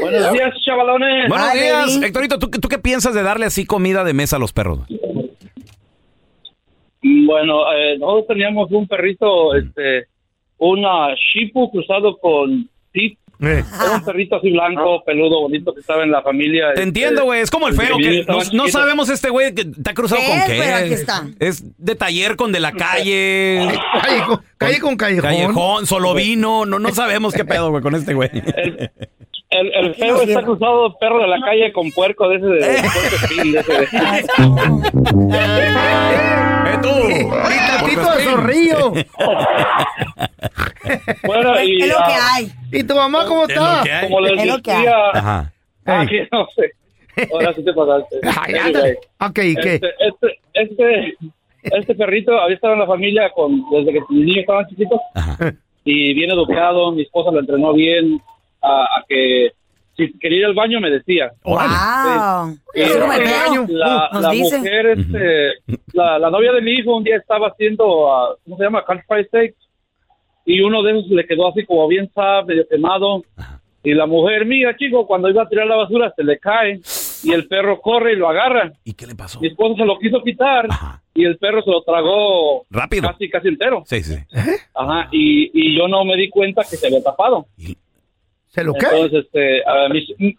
Buenos 0.00 0.32
días, 0.32 0.50
chavalones. 0.64 1.28
Buenos 1.28 1.52
días. 1.52 1.86
baby. 1.94 2.06
Héctorito, 2.06 2.38
¿tú, 2.38 2.48
¿tú 2.48 2.68
qué 2.70 2.78
piensas 2.78 3.12
de 3.12 3.22
darle 3.22 3.44
así 3.44 3.66
comida 3.66 4.02
de 4.02 4.14
mesa 4.14 4.36
a 4.36 4.38
los 4.38 4.54
perros? 4.54 4.80
Bueno, 7.02 7.70
eh, 7.74 7.98
nosotros 7.98 8.28
teníamos 8.28 8.70
un 8.72 8.88
perrito, 8.88 9.54
este, 9.54 10.06
una 10.56 11.08
Shipu 11.14 11.70
cruzado 11.70 12.16
con 12.16 12.66
Pit. 12.92 13.18
Eh. 13.40 13.62
Era 13.80 13.92
un 13.94 14.04
perrito 14.04 14.36
así 14.36 14.50
blanco, 14.50 15.04
peludo, 15.04 15.40
bonito 15.42 15.72
que 15.72 15.80
estaba 15.80 16.02
en 16.02 16.10
la 16.10 16.22
familia. 16.22 16.66
Te 16.66 16.70
este, 16.70 16.82
entiendo, 16.82 17.24
güey. 17.24 17.40
Es 17.40 17.50
como 17.50 17.68
el 17.68 17.74
feo, 17.74 17.96
que 17.96 18.26
no, 18.52 18.68
sabemos 18.68 19.08
este 19.10 19.30
güey 19.30 19.54
que 19.54 19.62
está 19.62 19.94
cruzado 19.94 20.20
¿Qué 20.20 20.28
con 20.28 20.38
es? 20.38 20.44
qué. 20.46 20.58
Pero 20.58 20.76
aquí 20.76 20.92
está. 20.94 21.26
Es 21.38 21.64
de 21.78 21.94
taller 21.94 22.34
con 22.36 22.50
de 22.50 22.60
la 22.60 22.72
calle. 22.72 23.68
Calle 24.02 24.22
con, 24.26 24.40
calle 24.56 24.80
con 24.80 24.96
callejón. 24.96 25.30
Callejón, 25.30 25.86
solo 25.86 26.14
vino. 26.14 26.66
No, 26.66 26.78
no 26.78 26.90
sabemos 26.90 27.32
qué 27.32 27.44
pedo, 27.44 27.70
güey, 27.70 27.82
con 27.82 27.94
este 27.94 28.14
güey. 28.14 28.30
El, 29.50 29.72
el, 29.72 29.86
el 29.86 29.94
feo 29.94 30.20
está 30.20 30.42
cruzado 30.42 30.98
perro 30.98 31.20
de 31.22 31.26
la 31.28 31.40
calle 31.40 31.72
con 31.72 31.90
puerco 31.92 32.28
de 32.28 32.36
ese 32.36 32.46
de, 32.46 32.54
de 32.58 32.82
puerco 32.82 33.00
de 33.00 33.58
ese 33.60 33.72
de- 33.72 33.88
¡Eh, 35.32 36.27
tú! 36.82 36.88
Y 36.88 37.58
tantito 37.68 38.12
de 38.16 38.24
zorrillo. 38.24 38.92
Bueno, 41.26 41.62
y 41.62 41.82
Es 41.82 41.88
lo 41.88 41.96
que 41.96 42.02
ah, 42.14 42.34
hay. 42.34 42.50
¿Y 42.72 42.84
tu 42.84 42.94
mamá 42.94 43.24
cómo 43.26 43.44
Es 43.46 43.54
lo 43.56 43.62
está? 43.62 43.82
que 43.82 43.92
hay. 43.92 44.06
como 44.08 44.20
les 44.20 44.38
Es 44.40 44.46
lo 44.46 44.62
que 44.62 44.70
hay. 44.72 44.78
decía, 44.82 44.96
Ajá. 45.14 45.52
ah, 45.86 46.06
que 46.08 46.28
no 46.32 46.46
sé. 46.56 47.26
Ahora 47.32 47.52
sí 47.54 47.64
te 47.64 47.72
pasaste. 47.72 48.16
Ay, 48.22 48.54
Anyway, 48.54 48.60
anda. 48.66 49.28
Ok, 49.28 49.38
¿y 49.38 49.54
qué? 49.56 49.74
Este, 49.74 49.88
este, 50.00 50.38
este, 50.54 51.16
este 51.62 51.94
perrito 51.94 52.38
había 52.38 52.54
estado 52.54 52.74
en 52.74 52.80
la 52.80 52.86
familia 52.86 53.30
con, 53.34 53.62
desde 53.70 53.92
que 53.92 54.00
mis 54.10 54.24
niños 54.26 54.38
estaban 54.38 54.66
chiquitos 54.68 55.00
y 55.84 56.14
bien 56.14 56.30
educado, 56.30 56.92
mi 56.92 57.02
esposa 57.02 57.30
lo 57.32 57.40
entrenó 57.40 57.72
bien 57.72 58.20
a, 58.62 58.82
a 58.84 59.04
que 59.08 59.50
si 59.98 60.18
quería 60.18 60.38
ir 60.38 60.44
al 60.46 60.54
baño 60.54 60.80
me 60.80 60.90
decía. 60.90 61.32
Wow. 61.42 61.56
Y, 62.74 62.80
Eso 62.82 63.12
eh, 63.12 63.26
feo. 63.26 63.66
la, 63.68 64.08
la 64.12 64.32
mujer, 64.32 64.86
este, 64.86 65.52
la, 65.92 66.18
la 66.20 66.30
novia 66.30 66.52
de 66.52 66.62
mi 66.62 66.72
hijo 66.74 66.96
un 66.96 67.02
día 67.04 67.16
estaba 67.16 67.48
haciendo, 67.48 68.10
ah, 68.12 68.36
¿cómo 68.44 68.56
se 68.56 68.62
llama? 68.64 68.84
Country 68.84 69.04
fried 69.08 69.26
steak. 69.26 69.54
Y 70.46 70.60
uno 70.62 70.82
de 70.82 70.92
esos 70.92 71.10
le 71.10 71.26
quedó 71.26 71.48
así 71.48 71.66
como 71.66 71.86
bien 71.88 72.08
sab, 72.14 72.46
medio 72.46 72.66
quemado. 72.68 73.22
Y 73.82 73.92
la 73.92 74.06
mujer, 74.06 74.46
mira, 74.46 74.76
chico, 74.76 75.06
cuando 75.06 75.28
iba 75.28 75.42
a 75.42 75.48
tirar 75.48 75.66
la 75.66 75.76
basura 75.76 76.12
se 76.16 76.24
le 76.24 76.38
cae. 76.38 76.80
Y 77.24 77.32
el 77.32 77.48
perro 77.48 77.80
corre 77.80 78.12
y 78.12 78.16
lo 78.16 78.28
agarra. 78.28 78.72
¿Y 78.84 78.94
qué 78.94 79.04
le 79.06 79.14
pasó? 79.16 79.40
Mi 79.40 79.48
esposo 79.48 79.74
se 79.76 79.84
lo 79.84 79.98
quiso 79.98 80.22
quitar. 80.22 80.68
Y 81.14 81.24
el 81.24 81.36
perro 81.38 81.62
se 81.62 81.70
lo 81.70 81.82
tragó 81.82 82.64
Rápido. 82.70 83.08
casi, 83.08 83.28
casi 83.28 83.48
entero. 83.48 83.82
Sí, 83.86 84.02
sí. 84.04 84.14
Ajá. 84.74 85.08
Y, 85.10 85.50
y 85.52 85.76
yo 85.76 85.88
no 85.88 86.04
me 86.04 86.16
di 86.16 86.28
cuenta 86.30 86.62
que 86.62 86.76
se 86.76 86.86
había 86.86 87.02
tapado. 87.02 87.46
¿Se 88.48 88.64
lo 88.64 88.72
qué? 88.74 88.86
Entonces, 88.86 89.24
este, 89.24 89.62
a 89.66 89.88
mi, 89.88 90.34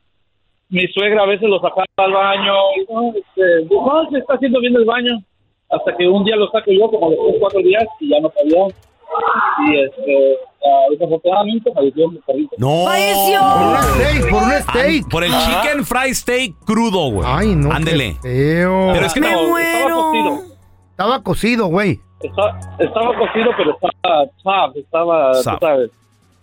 mi 0.70 0.88
suegra 0.88 1.24
a 1.24 1.28
veces 1.28 1.48
lo 1.50 1.60
sacaba 1.60 1.86
al 1.98 2.12
baño. 2.12 2.54
No, 2.90 3.14
este, 3.16 3.66
no, 3.74 4.10
se 4.12 4.18
está 4.20 4.34
haciendo 4.36 4.60
bien 4.60 4.76
el 4.76 4.86
baño. 4.86 5.20
Hasta 5.70 5.96
que 5.96 6.08
un 6.08 6.24
día 6.24 6.36
lo 6.36 6.50
saco 6.50 6.72
yo, 6.72 6.90
como 6.90 7.12
después 7.12 7.34
de 7.34 7.40
cuatro 7.40 7.60
días, 7.62 7.84
y 8.00 8.10
ya 8.10 8.20
no 8.22 8.32
sabía. 8.36 8.68
Y 9.68 9.80
este, 9.82 10.38
ah, 10.66 10.86
desafortunadamente 10.92 11.72
falleció 11.74 12.10
mi 12.10 12.18
perrito. 12.20 12.56
No. 12.58 12.86
¡Falleció! 12.86 13.40
Por 13.42 13.64
un 13.68 13.78
steak, 13.94 14.30
por 14.32 14.44
un 14.44 14.52
steak. 14.52 15.10
por 15.10 15.24
el 15.24 15.32
chicken 15.32 15.86
fried 15.86 16.14
steak 16.14 16.54
crudo, 16.66 17.12
güey. 17.12 17.28
Ay, 17.30 17.56
no. 17.56 17.72
Ándele. 17.72 18.18
Pero 18.22 18.96
es 19.06 19.14
que 19.14 19.20
¡Me 19.22 19.32
no- 19.32 19.38
Estaba 19.40 19.50
muero! 19.50 19.96
cocido. 20.12 20.56
Estaba 20.92 21.24
cocido, 21.24 21.68
güey. 21.68 22.00
Estaba, 22.22 22.60
estaba 22.80 23.18
cocido, 23.18 23.52
pero 23.58 23.72
estaba 23.72 24.74
estaba, 24.76 25.32
tú 25.34 25.44
Sab. 25.44 25.60
sabes, 25.60 25.92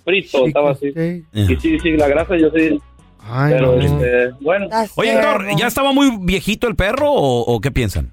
frito, 0.07 0.47
estaba 0.47 0.71
así. 0.71 0.91
steak. 0.91 1.25
Y 1.35 1.57
sí, 1.57 1.79
sí, 1.81 1.91
la 1.99 2.09
grasa 2.09 2.35
yo 2.39 2.49
sí. 2.57 2.81
Ay, 3.29 3.53
Pero, 3.55 3.75
no. 3.77 3.83
este, 3.83 4.31
bueno, 4.41 4.69
Oye. 4.95 5.13
Héctor, 5.13 5.47
¿ya 5.59 5.67
estaba 5.67 5.93
muy 5.93 6.17
viejito 6.21 6.69
el 6.69 6.77
perro 6.77 7.11
o, 7.13 7.41
o 7.55 7.61
qué 7.61 7.71
piensan? 7.73 8.13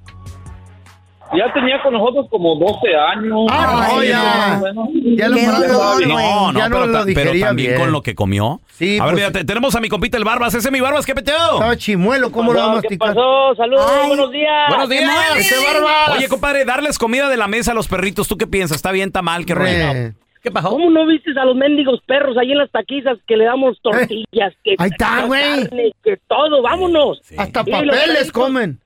ya 1.35 1.51
tenía 1.51 1.81
con 1.81 1.93
nosotros 1.93 2.27
como 2.29 2.55
12 2.57 2.75
años. 2.95 3.47
Ah, 3.49 3.87
no, 3.91 4.03
ya. 4.03 4.53
no. 4.53 4.59
Bueno, 4.59 4.87
Ya 5.17 5.29
lo. 5.29 5.35
No, 5.35 6.51
no, 6.51 6.59
Ya 6.59 6.69
no 6.69 6.75
pero, 6.75 6.85
lo 6.85 6.93
ta- 6.93 7.05
pero 7.05 7.05
digería 7.05 7.47
también 7.47 7.69
bien. 7.71 7.81
con 7.81 7.91
lo 7.91 8.03
que 8.03 8.13
comió. 8.13 8.61
Sí, 8.77 8.99
a 8.99 9.05
ver, 9.05 9.13
pues- 9.13 9.15
mira, 9.15 9.31
te- 9.31 9.43
tenemos 9.43 9.73
a 9.73 9.79
mi 9.79 9.89
compita 9.89 10.17
el 10.17 10.25
Barbas. 10.25 10.53
Ese 10.53 10.67
es 10.67 10.71
mi 10.71 10.79
Barbas, 10.79 11.07
¿qué 11.07 11.15
peteo? 11.15 11.53
Estaba 11.53 11.75
chimuelo, 11.75 12.31
¿cómo 12.31 12.53
lo 12.53 12.59
va 12.59 12.77
a 12.77 12.81
¿Qué 12.83 12.97
pasó? 12.97 13.55
Saludos, 13.57 13.91
Ay. 13.91 14.07
buenos 14.09 14.31
días. 14.31 14.51
Buenos 14.69 14.89
días. 14.89 15.09
¡Ese 15.37 15.55
Barbas! 15.73 16.17
Oye, 16.17 16.27
compadre, 16.27 16.65
darles 16.65 16.99
comida 16.99 17.27
de 17.29 17.37
la 17.37 17.47
mesa 17.47 17.71
a 17.71 17.73
los 17.73 17.87
perritos, 17.87 18.27
¿tú 18.27 18.37
qué 18.37 18.45
piensas? 18.45 18.75
¿Está 18.77 18.91
bien, 18.91 19.07
está 19.09 19.23
mal? 19.23 19.43
¿Qué 19.47 19.55
rollo? 19.55 20.13
¿Qué 20.43 20.51
pasó? 20.51 20.69
¿Cómo 20.71 20.89
no 20.91 21.05
viste 21.07 21.31
a 21.39 21.45
los 21.45 21.55
mendigos 21.55 22.01
perros 22.05 22.37
ahí 22.37 22.51
en 22.51 22.57
las 22.57 22.69
taquizas 22.69 23.17
que 23.25 23.37
le 23.37 23.45
damos 23.45 23.79
tortillas? 23.81 24.53
Que 24.63 24.75
Ahí 24.77 24.89
está, 24.91 25.25
güey. 25.25 25.41
carne, 25.41 25.91
Que 26.03 26.17
todo, 26.27 26.61
vámonos. 26.61 27.21
Hasta 27.37 27.61
Y 27.65 27.71
los 27.71 27.79
papeles 27.79 27.95
perritos- 28.07 28.31
comen. 28.33 28.79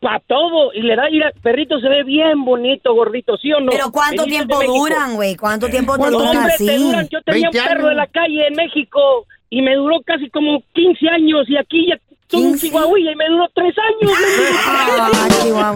Pa' 0.00 0.20
todo. 0.28 0.72
Y 0.74 0.82
le 0.82 0.94
da, 0.94 1.04
mira, 1.10 1.32
perrito 1.42 1.80
se 1.80 1.88
ve 1.88 2.04
bien 2.04 2.44
bonito, 2.44 2.94
gordito, 2.94 3.36
¿sí 3.38 3.52
o 3.52 3.60
no? 3.60 3.72
Pero 3.72 3.90
¿cuánto 3.90 4.22
de 4.24 4.28
tiempo 4.30 4.62
duran, 4.62 5.14
güey? 5.16 5.34
¿Cuánto 5.36 5.68
tiempo 5.68 5.96
duran 5.96 6.14
hombre, 6.36 6.52
te 6.58 6.70
así? 6.70 6.82
duran. 6.84 7.08
Yo 7.10 7.18
tenía 7.22 7.48
un 7.48 7.52
20 7.52 7.68
perro 7.68 7.82
de 7.86 7.88
años. 7.90 7.96
la 7.96 8.06
calle 8.06 8.46
en 8.46 8.54
México 8.54 9.26
y 9.50 9.62
me 9.62 9.74
duró 9.74 10.00
casi 10.04 10.30
como 10.30 10.62
15 10.74 11.08
años 11.08 11.48
y 11.48 11.56
aquí 11.56 11.86
ya 11.88 11.98
tuve 12.28 12.42
un 12.42 12.52
15. 12.52 12.66
chihuahua 12.68 13.00
y 13.00 13.16
me 13.16 13.26
duró 13.28 13.48
3 13.54 13.74
años. 13.78 14.12
Ah, 14.68 15.28
Chihuahua. 15.42 15.74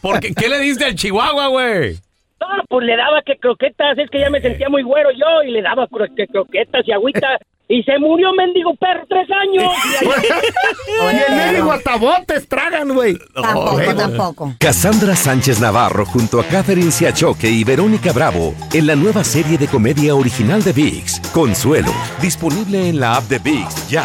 ¿Por 0.00 0.18
qué, 0.20 0.32
¿Qué 0.34 0.48
le 0.48 0.58
diste 0.60 0.84
al 0.86 0.94
Chihuahua, 0.94 1.46
güey? 1.48 1.96
No, 2.40 2.46
pues 2.68 2.86
le 2.86 2.96
daba 2.96 3.22
que 3.22 3.36
croquetas, 3.36 3.98
es 3.98 4.08
que 4.10 4.20
ya 4.20 4.30
me 4.30 4.40
sentía 4.40 4.68
muy 4.68 4.82
güero 4.82 5.10
yo 5.10 5.42
y 5.46 5.50
le 5.50 5.62
daba 5.62 5.86
cro- 5.88 6.12
que 6.16 6.26
croquetas 6.26 6.86
y 6.88 6.92
agüita 6.92 7.38
y 7.68 7.82
se 7.84 7.98
murió 7.98 8.32
mendigo 8.32 8.74
perro 8.74 9.04
tres 9.08 9.28
años. 9.30 9.72
Y 11.12 11.32
el 11.32 11.36
médico 11.36 11.72
hasta 11.72 11.96
botes 11.96 12.48
tragan, 12.48 12.88
güey. 12.92 13.16
Tampoco, 13.34 13.94
tampoco. 13.96 14.54
Cassandra 14.58 15.14
Sánchez 15.16 15.60
Navarro 15.60 16.04
junto 16.04 16.40
a 16.40 16.44
Catherine 16.44 16.90
Siachoque 16.90 17.48
y 17.48 17.64
Verónica 17.64 18.12
Bravo 18.12 18.54
en 18.72 18.86
la 18.86 18.96
nueva 18.96 19.22
serie 19.24 19.56
de 19.58 19.66
comedia 19.68 20.14
original 20.14 20.62
de 20.62 20.72
VIX, 20.72 21.20
Consuelo, 21.32 21.92
disponible 22.20 22.88
en 22.88 23.00
la 23.00 23.16
app 23.16 23.24
de 23.24 23.38
VIX 23.38 23.88
ya. 23.88 24.04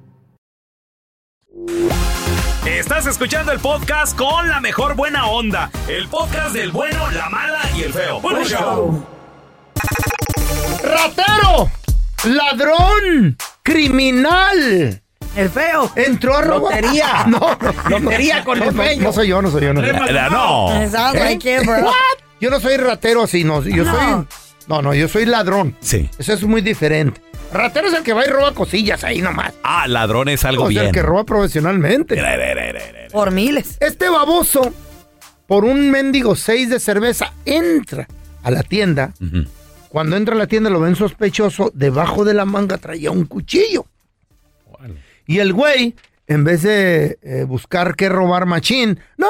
Estás 2.65 3.05
escuchando 3.07 3.51
el 3.51 3.59
podcast 3.59 4.17
con 4.17 4.47
la 4.49 4.59
mejor 4.59 4.95
buena 4.95 5.27
onda. 5.27 5.69
El 5.87 6.07
podcast 6.07 6.53
del 6.53 6.71
bueno, 6.71 7.09
la 7.11 7.29
mala 7.29 7.59
y 7.75 7.83
el 7.83 7.93
feo. 7.93 8.21
Show. 8.45 9.05
¡Ratero! 10.83 11.71
¡Ladrón! 12.25 13.37
¡Criminal! 13.63 15.01
El 15.35 15.49
feo. 15.49 15.91
Entró 15.95 16.35
a 16.37 16.41
robar. 16.41 16.81
Lotería. 16.81 17.23
No, 17.27 17.39
no, 17.39 17.89
Lotería 17.99 18.43
con 18.43 18.59
no, 18.59 18.65
el 18.65 18.75
no, 18.75 18.83
feño. 18.83 19.03
no 19.03 19.13
soy 19.13 19.27
yo, 19.29 19.41
no 19.41 19.49
soy 19.51 19.61
yo. 19.63 19.73
No, 19.73 19.81
soy 19.81 19.89
yo. 19.89 20.29
No. 20.29 20.67
Sounds 20.89 21.15
¿Eh? 21.15 21.19
like 21.23 21.55
it, 21.55 21.65
bro. 21.65 21.91
Yo 22.39 22.49
no 22.49 22.59
soy 22.59 22.77
ratero 22.77 23.23
así, 23.23 23.43
no. 23.43 23.61
Yo 23.63 23.83
No. 23.85 23.91
soy. 23.91 24.27
No, 24.67 24.81
no, 24.81 24.93
yo 24.93 25.07
soy 25.07 25.25
ladrón. 25.25 25.75
Sí. 25.81 26.09
Eso 26.17 26.33
es 26.33 26.43
muy 26.43 26.61
diferente. 26.61 27.21
Ratero 27.53 27.87
es 27.87 27.93
el 27.93 28.03
que 28.03 28.13
va 28.13 28.25
y 28.25 28.29
roba 28.29 28.53
cosillas 28.53 29.03
ahí 29.03 29.21
nomás. 29.21 29.53
Ah, 29.63 29.87
ladrón 29.87 30.29
es 30.29 30.45
algo 30.45 30.63
O 30.63 30.67
sea, 30.67 30.69
bien. 30.83 30.85
el 30.87 30.91
que 30.91 31.01
roba 31.01 31.25
profesionalmente. 31.25 32.15
Por 33.11 33.31
miles. 33.31 33.77
Este 33.79 34.09
baboso, 34.09 34.73
por 35.47 35.65
un 35.65 35.91
mendigo 35.91 36.35
6 36.35 36.69
de 36.69 36.79
cerveza, 36.79 37.33
entra 37.45 38.07
a 38.43 38.51
la 38.51 38.63
tienda. 38.63 39.13
Cuando 39.89 40.15
entra 40.15 40.35
a 40.35 40.37
la 40.37 40.47
tienda 40.47 40.69
lo 40.69 40.79
ven 40.79 40.95
sospechoso. 40.95 41.71
Debajo 41.73 42.23
de 42.23 42.33
la 42.33 42.45
manga 42.45 42.77
traía 42.77 43.11
un 43.11 43.25
cuchillo. 43.25 43.85
Y 45.27 45.39
el 45.39 45.51
güey, 45.53 45.95
en 46.27 46.43
vez 46.43 46.63
de 46.63 47.19
eh, 47.21 47.43
buscar 47.43 47.95
qué 47.95 48.07
robar 48.09 48.45
machín, 48.45 48.99
no, 49.17 49.27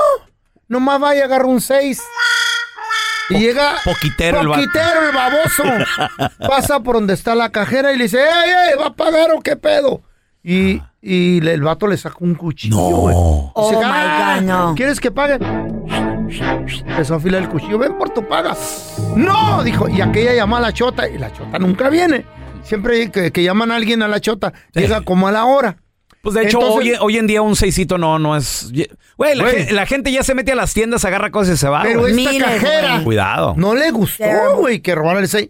nomás 0.67 1.01
va 1.01 1.15
y 1.15 1.19
agarra 1.19 1.45
un 1.45 1.59
6. 1.61 2.01
Y 3.31 3.39
llega 3.39 3.73
poquitero 3.85 4.41
el 4.41 4.47
vato. 4.47 4.61
poquitero 4.61 5.09
el 5.09 5.15
baboso. 5.15 5.63
Pasa 6.47 6.79
por 6.81 6.95
donde 6.95 7.13
está 7.13 7.35
la 7.35 7.49
cajera 7.49 7.91
y 7.93 7.97
le 7.97 8.03
dice, 8.05 8.19
¡Ey, 8.19 8.49
ey! 8.71 8.79
¿Va 8.79 8.87
a 8.87 8.93
pagar 8.93 9.31
o 9.31 9.41
qué 9.41 9.55
pedo? 9.55 10.01
Y, 10.43 10.81
y 11.01 11.39
le- 11.41 11.53
el 11.53 11.61
vato 11.61 11.87
le 11.87 11.97
saca 11.97 12.15
un 12.19 12.35
cuchillo. 12.35 12.75
No. 12.75 13.51
Oh, 13.53 13.69
Dice, 13.71 13.77
my 13.85 13.91
"Ah, 13.93 14.35
God, 14.39 14.43
no. 14.43 14.75
¿Quieres 14.75 14.99
que 14.99 15.11
pague? 15.11 15.37
Empezó 16.87 17.13
a 17.15 17.17
afilar 17.17 17.41
el 17.43 17.49
cuchillo. 17.49 17.77
Ven 17.77 17.97
por 17.97 18.09
tu 18.09 18.27
paga. 18.27 18.55
No, 19.15 19.63
dijo. 19.63 19.87
Y 19.89 20.01
aquella 20.01 20.33
llama 20.33 20.57
a 20.57 20.61
la 20.61 20.73
chota. 20.73 21.07
Y 21.07 21.17
la 21.17 21.31
chota 21.31 21.59
nunca 21.59 21.89
viene. 21.89 22.25
Siempre 22.63 23.09
que, 23.11 23.31
que 23.31 23.43
llaman 23.43 23.71
a 23.71 23.75
alguien 23.75 24.01
a 24.03 24.07
la 24.07 24.19
chota, 24.19 24.53
llega 24.73 25.01
como 25.01 25.27
a 25.27 25.31
la 25.31 25.45
hora. 25.45 25.77
Pues 26.21 26.35
de 26.35 26.43
hecho, 26.43 26.59
Entonces- 26.61 26.93
hoy, 26.93 26.97
hoy 26.99 27.17
en 27.17 27.27
día 27.27 27.41
un 27.41 27.55
seisito 27.55 27.97
no, 27.97 28.19
no 28.19 28.35
es. 28.37 28.71
Güey, 29.17 29.35
la, 29.35 29.43
Güey. 29.43 29.65
gen- 29.65 29.75
la 29.75 29.85
gente 29.85 30.11
ya 30.11 30.23
se 30.23 30.35
mete 30.35 30.51
a 30.51 30.55
las 30.55 30.73
tiendas, 30.73 31.03
agarra 31.05 31.31
cosas 31.31 31.55
y 31.55 31.57
se 31.57 31.67
va. 31.67 31.81
Pero 31.83 32.01
güey. 32.01 32.17
esta 32.17 32.31
Miles, 32.31 32.47
cajera 32.47 32.91
güey. 32.93 33.03
Cuidado. 33.03 33.53
no 33.57 33.73
le 33.75 33.89
gustó, 33.91 34.25
güey, 34.57 34.79
que 34.81 34.93
robara 34.95 35.19
el 35.19 35.27
6. 35.27 35.49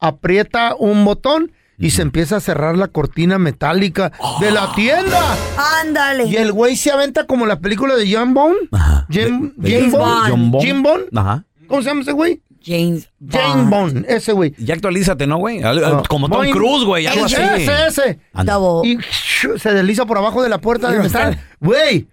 Aprieta 0.00 0.74
un 0.78 1.04
botón 1.04 1.52
y 1.78 1.90
se 1.90 2.02
empieza 2.02 2.36
a 2.36 2.40
cerrar 2.40 2.76
la 2.76 2.88
cortina 2.88 3.38
metálica 3.38 4.12
de 4.40 4.50
la 4.50 4.72
tienda. 4.74 5.36
Ándale. 5.80 6.24
Y 6.26 6.36
el 6.36 6.52
güey 6.52 6.76
se 6.76 6.90
aventa 6.90 7.24
como 7.26 7.46
la 7.46 7.60
película 7.60 7.96
de 7.96 8.12
John 8.12 8.34
Bone. 8.34 8.56
Ajá. 8.72 9.06
Jim, 9.10 9.52
De- 9.56 9.70
de- 9.70 9.70
Jim 9.70 9.90
James 9.90 9.92
Bone. 9.92 10.30
Bond. 10.30 10.50
Bond. 10.52 10.64
Jim 10.64 10.82
Bond. 10.82 11.04
Ajá. 11.18 11.44
¿Cómo 11.66 11.82
se 11.82 11.88
llama 11.88 12.02
ese 12.02 12.12
güey? 12.12 12.40
James 12.64 13.08
Bond. 13.18 13.70
Bond, 13.70 14.04
ese 14.08 14.32
güey. 14.32 14.54
Ya 14.58 14.74
actualízate, 14.74 15.26
¿no, 15.26 15.38
güey? 15.38 15.58
No. 15.60 16.02
Como 16.08 16.28
Tom 16.28 16.38
Boing. 16.38 16.52
Cruise, 16.52 16.84
güey, 16.84 17.06
algo 17.06 17.24
así. 17.24 17.36
Ese, 17.36 17.86
ese. 17.86 18.18
Double. 18.44 18.88
Y 18.88 18.98
se 19.58 19.72
desliza 19.72 20.06
por 20.06 20.18
abajo 20.18 20.42
de 20.42 20.48
la 20.48 20.58
puerta 20.58 20.90
de 20.90 21.06
está. 21.06 21.38
Güey. 21.60 22.06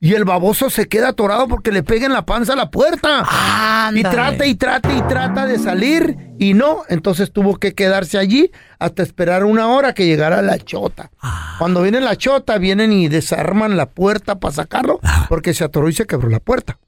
Y 0.00 0.12
el 0.12 0.24
baboso 0.26 0.68
se 0.68 0.86
queda 0.86 1.08
atorado 1.08 1.48
porque 1.48 1.72
le 1.72 1.82
pega 1.82 2.04
en 2.04 2.12
la 2.12 2.26
panza 2.26 2.52
a 2.52 2.56
la 2.56 2.70
puerta. 2.70 3.24
Y 3.24 4.00
Ándale. 4.00 4.14
trata 4.14 4.46
y 4.46 4.54
trata 4.54 4.92
y 4.92 5.00
trata 5.02 5.46
de 5.46 5.58
salir. 5.58 6.16
Y 6.38 6.52
no. 6.52 6.82
Entonces 6.90 7.32
tuvo 7.32 7.56
que 7.56 7.72
quedarse 7.72 8.18
allí 8.18 8.50
hasta 8.78 9.02
esperar 9.02 9.44
una 9.44 9.68
hora 9.68 9.94
que 9.94 10.04
llegara 10.04 10.42
la 10.42 10.58
chota. 10.58 11.10
Cuando 11.58 11.80
viene 11.80 12.02
la 12.02 12.16
chota, 12.16 12.58
vienen 12.58 12.92
y 12.92 13.08
desarman 13.08 13.78
la 13.78 13.86
puerta 13.86 14.38
para 14.38 14.52
sacarlo 14.52 15.00
porque 15.30 15.54
se 15.54 15.64
atoró 15.64 15.88
y 15.88 15.94
se 15.94 16.06
quebró 16.06 16.28
la 16.28 16.40
puerta. 16.40 16.78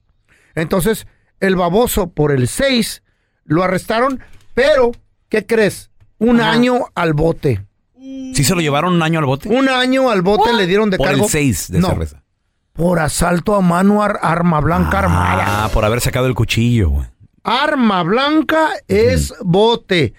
Entonces, 0.54 1.06
el 1.40 1.56
baboso 1.56 2.08
por 2.10 2.32
el 2.32 2.48
6 2.48 3.02
lo 3.44 3.62
arrestaron, 3.64 4.20
pero, 4.54 4.92
¿qué 5.28 5.46
crees? 5.46 5.90
Un 6.18 6.40
Ajá. 6.40 6.50
año 6.52 6.86
al 6.94 7.12
bote. 7.14 7.64
¿Sí 7.96 8.44
se 8.44 8.54
lo 8.54 8.60
llevaron 8.60 8.94
un 8.94 9.02
año 9.02 9.18
al 9.18 9.24
bote? 9.24 9.48
Un 9.48 9.68
año 9.68 10.10
al 10.10 10.22
bote 10.22 10.52
le 10.52 10.66
dieron 10.66 10.90
de 10.90 10.96
Por 10.98 11.06
cargo. 11.06 11.24
el 11.24 11.30
6 11.30 11.70
de 11.72 11.78
no, 11.80 11.88
cerveza. 11.88 12.22
por 12.72 12.98
asalto 13.00 13.54
a 13.54 13.60
mano 13.60 14.02
ar- 14.02 14.18
arma 14.22 14.60
blanca 14.60 14.98
armada. 15.00 15.64
Ah, 15.64 15.68
por 15.72 15.84
haber 15.84 16.00
sacado 16.00 16.26
el 16.26 16.34
cuchillo, 16.34 16.90
güey. 16.90 17.06
Arma 17.44 18.02
blanca 18.02 18.70
es 18.86 19.32
bote. 19.42 20.14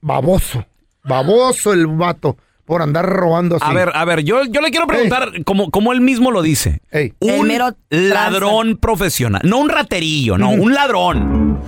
Baboso. 0.00 0.64
Baboso 1.04 1.72
el 1.72 1.86
vato 1.86 2.36
por 2.68 2.82
andar 2.82 3.06
robando 3.06 3.56
así. 3.56 3.64
A 3.66 3.72
ver, 3.72 3.90
a 3.94 4.04
ver, 4.04 4.22
yo, 4.22 4.44
yo 4.44 4.60
le 4.60 4.70
quiero 4.70 4.86
preguntar, 4.86 5.30
como, 5.44 5.70
como 5.70 5.92
él 5.92 6.00
mismo 6.02 6.30
lo 6.30 6.42
dice. 6.42 6.80
Ey. 6.92 7.14
Un 7.18 7.48
mero 7.48 7.74
ladrón 7.88 8.76
profesional. 8.76 9.40
No 9.44 9.58
un 9.58 9.70
raterillo, 9.70 10.36
no, 10.38 10.50
un 10.50 10.74
ladrón. 10.74 11.58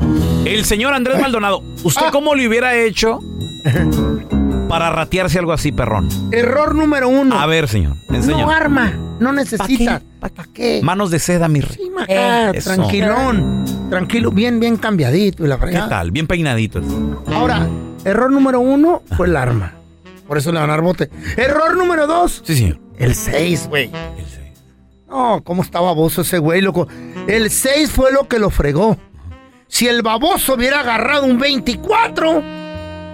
El 0.45 0.65
señor 0.65 0.93
Andrés 0.95 1.19
Maldonado, 1.21 1.63
¿usted 1.83 2.07
Ah. 2.07 2.11
cómo 2.13 2.35
le 2.35 2.47
hubiera 2.47 2.77
hecho 2.77 3.19
para 4.69 4.91
ratearse 4.91 5.39
algo 5.39 5.53
así, 5.53 5.73
perrón? 5.73 6.09
Error 6.33 6.75
número 6.75 7.09
uno. 7.09 7.39
A 7.41 7.47
ver, 7.47 7.67
señor, 7.67 7.97
enseña. 8.11 8.43
no 8.45 8.51
arma. 8.51 8.93
No 9.19 9.33
necesitas. 9.33 10.03
¿Para 10.21 10.35
qué? 10.55 10.81
Manos 10.83 11.11
de 11.11 11.19
seda, 11.19 11.49
mi 11.49 11.61
rey. 11.61 11.77
Sí, 11.77 11.91
Eh, 12.09 12.53
tranquilón. 12.63 13.65
Tranquilo, 13.91 14.31
bien, 14.31 14.61
bien 14.61 14.77
cambiadito 14.77 15.45
y 15.45 15.49
la 15.49 15.59
¿Qué 15.59 15.73
tal? 15.89 16.11
Bien 16.11 16.27
peinaditos. 16.27 16.85
Ahora, 17.35 17.69
error 18.05 18.31
número 18.31 18.61
uno 18.61 19.03
fue 19.17 19.27
el 19.27 19.37
arma. 19.37 19.75
Por 20.31 20.39
eso 20.39 20.53
le 20.53 20.61
van 20.61 20.71
a 20.71 20.75
dar 20.75 20.83
bote. 20.83 21.11
Error 21.37 21.77
número 21.77 22.07
dos, 22.07 22.41
Sí, 22.47 22.55
señor. 22.55 22.79
el 22.99 23.17
6, 23.17 23.67
güey. 23.67 23.91
El 24.17 24.25
seis. 24.27 24.63
No, 25.09 25.43
cómo 25.43 25.61
está 25.65 25.81
baboso 25.81 26.21
ese 26.21 26.39
güey, 26.39 26.61
loco. 26.61 26.87
El 27.27 27.51
6 27.51 27.91
fue 27.91 28.13
lo 28.13 28.29
que 28.29 28.39
lo 28.39 28.49
fregó. 28.49 28.97
Si 29.67 29.89
el 29.89 30.03
baboso 30.03 30.55
hubiera 30.55 30.81
agarrado 30.81 31.25
un 31.27 31.41
24, 31.41 32.45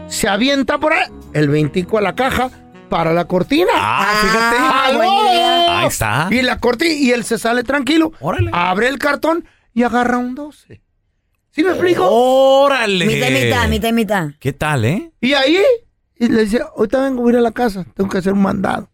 se 0.08 0.28
avienta 0.28 0.76
por 0.76 0.92
ahí. 0.92 1.10
El 1.32 1.48
25 1.48 1.96
a 1.96 2.02
la 2.02 2.14
caja 2.14 2.50
para 2.90 3.14
la 3.14 3.24
cortina. 3.24 3.70
Ah, 3.74 4.12
fíjate. 4.20 4.56
Ah. 4.58 5.78
Ahí 5.80 5.86
está. 5.86 6.28
Y 6.30 6.42
la 6.42 6.58
cortina 6.58 6.92
y 6.92 7.12
él 7.12 7.24
se 7.24 7.38
sale 7.38 7.62
tranquilo. 7.62 8.12
Órale. 8.20 8.50
Abre 8.52 8.88
el 8.88 8.98
cartón 8.98 9.48
y 9.72 9.84
agarra 9.84 10.18
un 10.18 10.34
12. 10.34 10.82
¿Sí 11.50 11.64
me 11.64 11.70
explico? 11.70 12.06
Órale. 12.10 13.06
Mitad, 13.06 13.30
mitad, 13.30 13.68
mitad, 13.68 13.88
y 13.88 13.92
mitad. 13.94 14.28
¿Qué 14.38 14.52
tal, 14.52 14.84
eh? 14.84 15.12
Y 15.22 15.32
ahí 15.32 15.56
y 16.18 16.28
le 16.28 16.44
dice, 16.44 16.60
ahorita 16.76 17.02
vengo 17.02 17.22
voy 17.22 17.30
a 17.30 17.34
ir 17.34 17.38
a 17.38 17.42
la 17.42 17.52
casa, 17.52 17.84
tengo 17.94 18.08
que 18.08 18.18
hacer 18.18 18.32
un 18.32 18.42
mandado. 18.42 18.88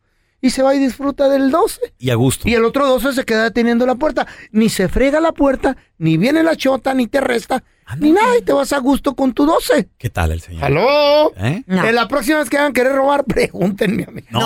Y 0.44 0.50
se 0.50 0.62
va 0.62 0.74
y 0.74 0.78
disfruta 0.80 1.28
del 1.28 1.52
12. 1.52 1.94
Y 2.00 2.10
a 2.10 2.16
gusto. 2.16 2.48
Y 2.48 2.54
el 2.54 2.64
otro 2.64 2.84
12 2.88 3.12
se 3.12 3.24
queda 3.24 3.44
deteniendo 3.44 3.86
la 3.86 3.94
puerta. 3.94 4.26
Ni 4.50 4.68
se 4.68 4.88
frega 4.88 5.20
la 5.20 5.30
puerta, 5.30 5.76
ni 5.98 6.16
viene 6.16 6.42
la 6.42 6.56
chota, 6.56 6.94
ni 6.94 7.06
te 7.06 7.20
resta, 7.20 7.62
ni 7.98 8.10
nada. 8.10 8.36
Y 8.36 8.42
te 8.42 8.52
vas 8.52 8.72
a 8.72 8.78
gusto 8.78 9.14
con 9.14 9.34
tu 9.34 9.46
12. 9.46 9.90
¿Qué 9.96 10.10
tal 10.10 10.32
el 10.32 10.40
señor? 10.40 10.64
¡Aló! 10.64 11.32
¿Eh? 11.36 11.62
No. 11.68 11.84
En 11.84 11.94
la 11.94 12.08
próxima 12.08 12.40
vez 12.40 12.50
que 12.50 12.58
hagan 12.58 12.72
querer 12.72 12.92
robar, 12.92 13.22
pregúntenme 13.28 14.02
a 14.02 14.10
mí. 14.10 14.24
No, 14.30 14.40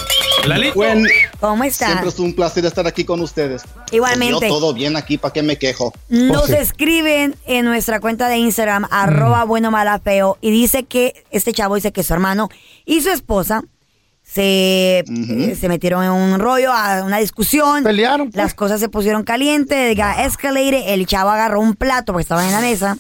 Lalito. 0.46 0.76
Buen, 0.76 1.06
¿Cómo 1.40 1.64
está? 1.64 1.86
siempre 1.88 2.10
es 2.10 2.20
un 2.20 2.34
placer 2.34 2.66
estar 2.66 2.86
aquí 2.88 3.06
con 3.06 3.22
ustedes. 3.22 3.64
Igualmente. 3.92 4.36
Pues 4.38 4.50
yo 4.50 4.60
todo 4.60 4.74
bien 4.74 4.98
aquí, 4.98 5.18
¿para 5.18 5.34
qué 5.34 5.42
me 5.42 5.58
quejo? 5.58 5.92
Nos 6.10 6.50
escriben 6.50 7.36
en 7.46 7.66
nuestra 7.66 8.00
cuenta 8.00 8.28
de 8.28 8.38
Instagram, 8.38 8.88
arroba 8.92 9.44
bueno 9.46 9.72
mala 9.72 10.00
feo, 10.00 10.38
y 10.42 10.52
dice 10.52 10.84
que 10.84 11.26
este 11.32 11.54
chavo 11.54 11.74
dice 11.76 11.92
que 11.92 12.04
su 12.04 12.14
hermano 12.14 12.50
y 12.86 13.02
su 13.02 13.10
esposa 13.10 13.64
se, 14.32 15.00
eh, 15.00 15.58
se 15.60 15.70
metieron 15.70 16.04
en 16.04 16.12
un 16.12 16.40
rollo, 16.40 16.72
a 16.72 17.04
una 17.04 17.18
discusión. 17.18 17.84
Pelearon, 17.84 18.30
pues. 18.30 18.36
Las 18.36 18.54
cosas 18.54 18.80
se 18.80 18.88
pusieron 18.88 19.24
calientes, 19.24 19.96
got 19.98 20.20
escalated, 20.20 20.84
el 20.94 21.08
chavo 21.08 21.32
agarró 21.32 21.60
un 21.62 21.74
plato 21.76 22.14
porque 22.14 22.22
estaban 22.24 22.46
en 22.46 22.52
la 22.52 22.62
mesa, 22.62 22.98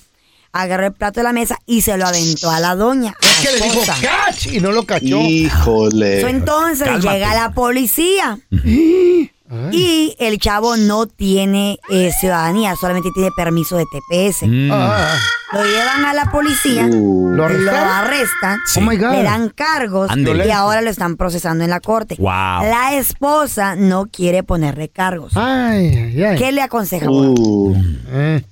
agarró 0.51 0.87
el 0.87 0.93
plato 0.93 1.19
de 1.19 1.25
la 1.25 1.33
mesa 1.33 1.59
y 1.67 1.81
se 1.81 1.97
lo 1.97 2.07
aventó 2.07 2.49
a 2.49 2.59
la 2.59 2.75
doña. 2.75 3.15
Es 3.21 3.47
que 3.47 3.57
le 3.59 3.63
dijo. 3.65 3.81
¡catch! 4.01 4.47
Y 4.47 4.59
no 4.59 4.71
lo 4.71 4.85
cachó. 4.85 5.21
Híjole. 5.21 6.21
So, 6.21 6.27
entonces 6.27 6.87
Cálmate. 6.87 7.09
llega 7.09 7.35
la 7.35 7.51
policía. 7.51 8.39
Y 9.71 10.15
el 10.19 10.37
chavo 10.37 10.77
no 10.77 11.07
tiene 11.07 11.79
eh, 11.89 12.11
ciudadanía, 12.19 12.75
solamente 12.75 13.09
tiene 13.13 13.29
permiso 13.35 13.77
de 13.77 13.85
TPS. 13.85 14.43
Mm. 14.47 14.69
Ah, 14.71 15.15
Lo 15.53 15.63
llevan 15.63 16.05
a 16.05 16.13
la 16.13 16.31
policía, 16.31 16.85
Uh, 16.91 17.29
¿Lo 17.31 17.45
arrestan, 17.45 18.59
Oh 18.77 18.91
le 18.91 19.23
dan 19.23 19.49
cargos 19.49 20.11
y 20.15 20.51
ahora 20.51 20.81
lo 20.81 20.89
están 20.91 21.17
procesando 21.17 21.63
en 21.63 21.71
la 21.71 21.79
corte. 21.79 22.15
Wow. 22.19 22.29
La 22.29 22.95
esposa 22.95 23.75
no 23.75 24.05
quiere 24.05 24.43
ponerle 24.43 24.89
cargos. 24.89 25.31
Ay, 25.35 25.87
ay, 25.95 26.23
ay. 26.23 26.37
¿Qué 26.37 26.51
le 26.51 26.61
aconseja? 26.61 27.09
uh. 27.09 27.75
Eh. 28.11 28.43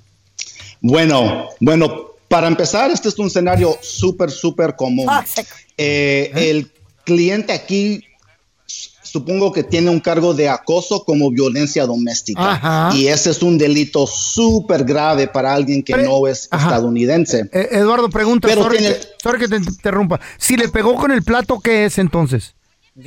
Bueno, 0.82 1.50
bueno, 1.60 2.08
para 2.28 2.48
empezar, 2.48 2.90
este 2.90 3.10
es 3.10 3.20
un 3.20 3.28
escenario 3.28 3.78
súper, 3.82 4.32
súper 4.32 4.76
común. 4.76 5.08
Eh, 5.78 6.32
El 6.34 6.72
cliente 7.04 7.54
aquí 7.54 8.04
supongo 9.20 9.52
que 9.52 9.64
tiene 9.64 9.90
un 9.90 10.00
cargo 10.00 10.34
de 10.34 10.48
acoso 10.50 11.04
como 11.04 11.30
violencia 11.32 11.86
doméstica. 11.86 12.52
Ajá. 12.54 12.90
Y 12.96 13.08
ese 13.08 13.32
es 13.32 13.42
un 13.42 13.58
delito 13.58 14.06
súper 14.08 14.84
grave 14.84 15.28
para 15.28 15.54
alguien 15.54 15.84
que 15.84 15.94
Pre- 15.94 16.04
no 16.04 16.28
es 16.28 16.48
Ajá. 16.52 16.68
estadounidense. 16.68 17.50
Eh, 17.52 17.70
Eduardo 17.72 18.10
pregunta, 18.10 18.48
Pero 18.48 18.64
sorry, 18.64 18.78
tiene- 18.78 18.96
que, 18.96 19.02
sorry 19.22 19.40
que 19.40 19.48
te 19.48 19.56
interrumpa. 19.58 20.20
Si 20.38 20.56
le 20.58 20.70
pegó 20.70 20.96
con 20.96 21.12
el 21.12 21.24
plato, 21.24 21.60
¿qué 21.60 21.86
es 21.86 21.98
entonces? 21.98 22.54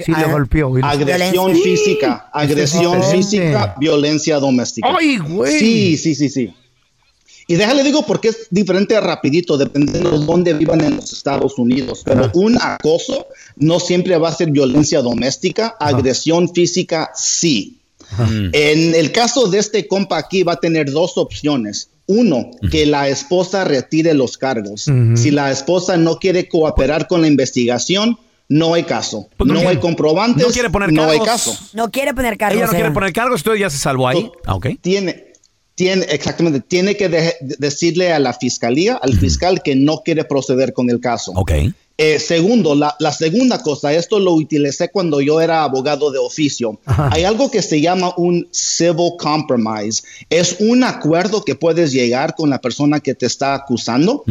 Si 0.05 0.13
le 0.13 0.25
golpeó. 0.25 0.79
y 0.79 0.83
Agresión 0.85 1.53
Violencia. 1.53 1.65
física, 1.65 2.31
agresión 2.33 2.83
diferente. 3.01 3.17
física, 3.17 3.75
violencia 3.81 4.39
doméstica. 4.39 4.89
¡Ay, 4.97 5.19
güey! 5.19 5.59
Sí, 5.59 5.97
sí, 5.97 6.15
sí, 6.15 6.29
sí. 6.29 6.55
Y 7.51 7.57
déjale 7.57 7.83
digo 7.83 8.07
porque 8.07 8.29
es 8.29 8.47
diferente 8.51 9.01
rapidito, 9.01 9.59
dependiendo 9.59 10.17
de 10.17 10.25
dónde 10.25 10.55
vivan 10.55 10.83
en 10.83 10.95
los 10.95 11.13
Estados 11.13 11.59
Unidos. 11.59 12.03
Pero 12.05 12.31
un 12.35 12.57
acoso 12.61 13.27
no 13.57 13.81
siempre 13.81 14.17
va 14.19 14.29
a 14.29 14.33
ser 14.33 14.53
violencia 14.53 15.03
doméstica, 15.03 15.75
agresión 15.81 16.55
física 16.55 17.11
sí. 17.17 17.79
En 18.53 18.95
el 18.95 19.11
caso 19.11 19.49
de 19.49 19.59
este 19.59 19.89
compa 19.89 20.17
aquí 20.19 20.45
va 20.45 20.53
a 20.53 20.61
tener 20.61 20.93
dos 20.93 21.19
opciones. 21.19 21.91
Uno, 22.07 22.51
que 22.71 22.87
la 22.87 23.09
esposa 23.09 23.65
retire 23.65 24.15
los 24.15 24.39
cargos. 24.39 24.87
Si 25.17 25.33
la 25.33 25.51
esposa 25.51 25.97
no 25.97 26.19
quiere 26.21 26.49
cooperar 26.49 27.09
con 27.09 27.21
la 27.21 27.27
investigación, 27.27 28.17
no 28.49 28.75
hay 28.75 28.85
caso. 28.85 29.29
Pues 29.37 29.49
no 29.49 29.55
no 29.55 29.61
quiere- 29.61 29.75
hay 29.75 29.81
comprobantes, 29.81 30.47
no 30.47 30.53
quiere 30.53 30.71
poner 30.71 30.93
no 30.93 31.03
hay 31.03 31.19
cargos. 31.19 31.27
caso. 31.27 31.59
No 31.73 31.91
quiere 31.91 32.15
poner 32.15 32.37
cargos. 32.37 32.57
Ella 32.57 32.67
no 32.67 32.71
quiere 32.71 32.87
Eva. 32.87 32.95
poner 32.95 33.13
cargos, 33.13 33.41
entonces 33.41 33.61
ya 33.61 33.71
se 33.71 33.79
salvó 33.79 34.07
ahí. 34.09 34.31
Ah, 34.45 34.55
ok. 34.57 34.67
tiene, 34.81 35.30
tiene, 35.81 36.05
exactamente, 36.11 36.61
tiene 36.61 36.95
que 36.95 37.09
de- 37.09 37.35
de- 37.41 37.57
decirle 37.59 38.13
a 38.13 38.19
la 38.19 38.35
fiscalía, 38.35 38.97
al 39.01 39.15
fiscal 39.19 39.63
que 39.63 39.75
no 39.75 40.03
quiere 40.05 40.25
proceder 40.25 40.75
con 40.75 40.91
el 40.91 41.01
caso. 41.01 41.33
Ok. 41.35 41.53
Eh, 41.97 42.19
segundo, 42.19 42.75
la, 42.75 42.95
la 42.99 43.13
segunda 43.13 43.63
cosa, 43.63 43.91
esto 43.95 44.19
lo 44.21 44.33
utilicé 44.35 44.91
cuando 44.91 45.23
yo 45.23 45.41
era 45.41 45.65
abogado 45.65 46.11
de 46.11 46.19
oficio. 46.19 46.79
Hay 46.85 47.25
algo 47.25 47.51
que 47.51 47.63
se 47.63 47.81
llama 47.81 48.13
un 48.19 48.47
civil 48.51 49.13
compromise. 49.19 50.03
Es 50.29 50.57
un 50.61 50.85
acuerdo 50.85 51.43
que 51.47 51.55
puedes 51.55 51.93
llegar 51.93 52.35
con 52.35 52.51
la 52.51 52.61
persona 52.61 53.01
que 53.01 53.15
te 53.15 53.25
está 53.25 53.55
acusando. 53.55 54.23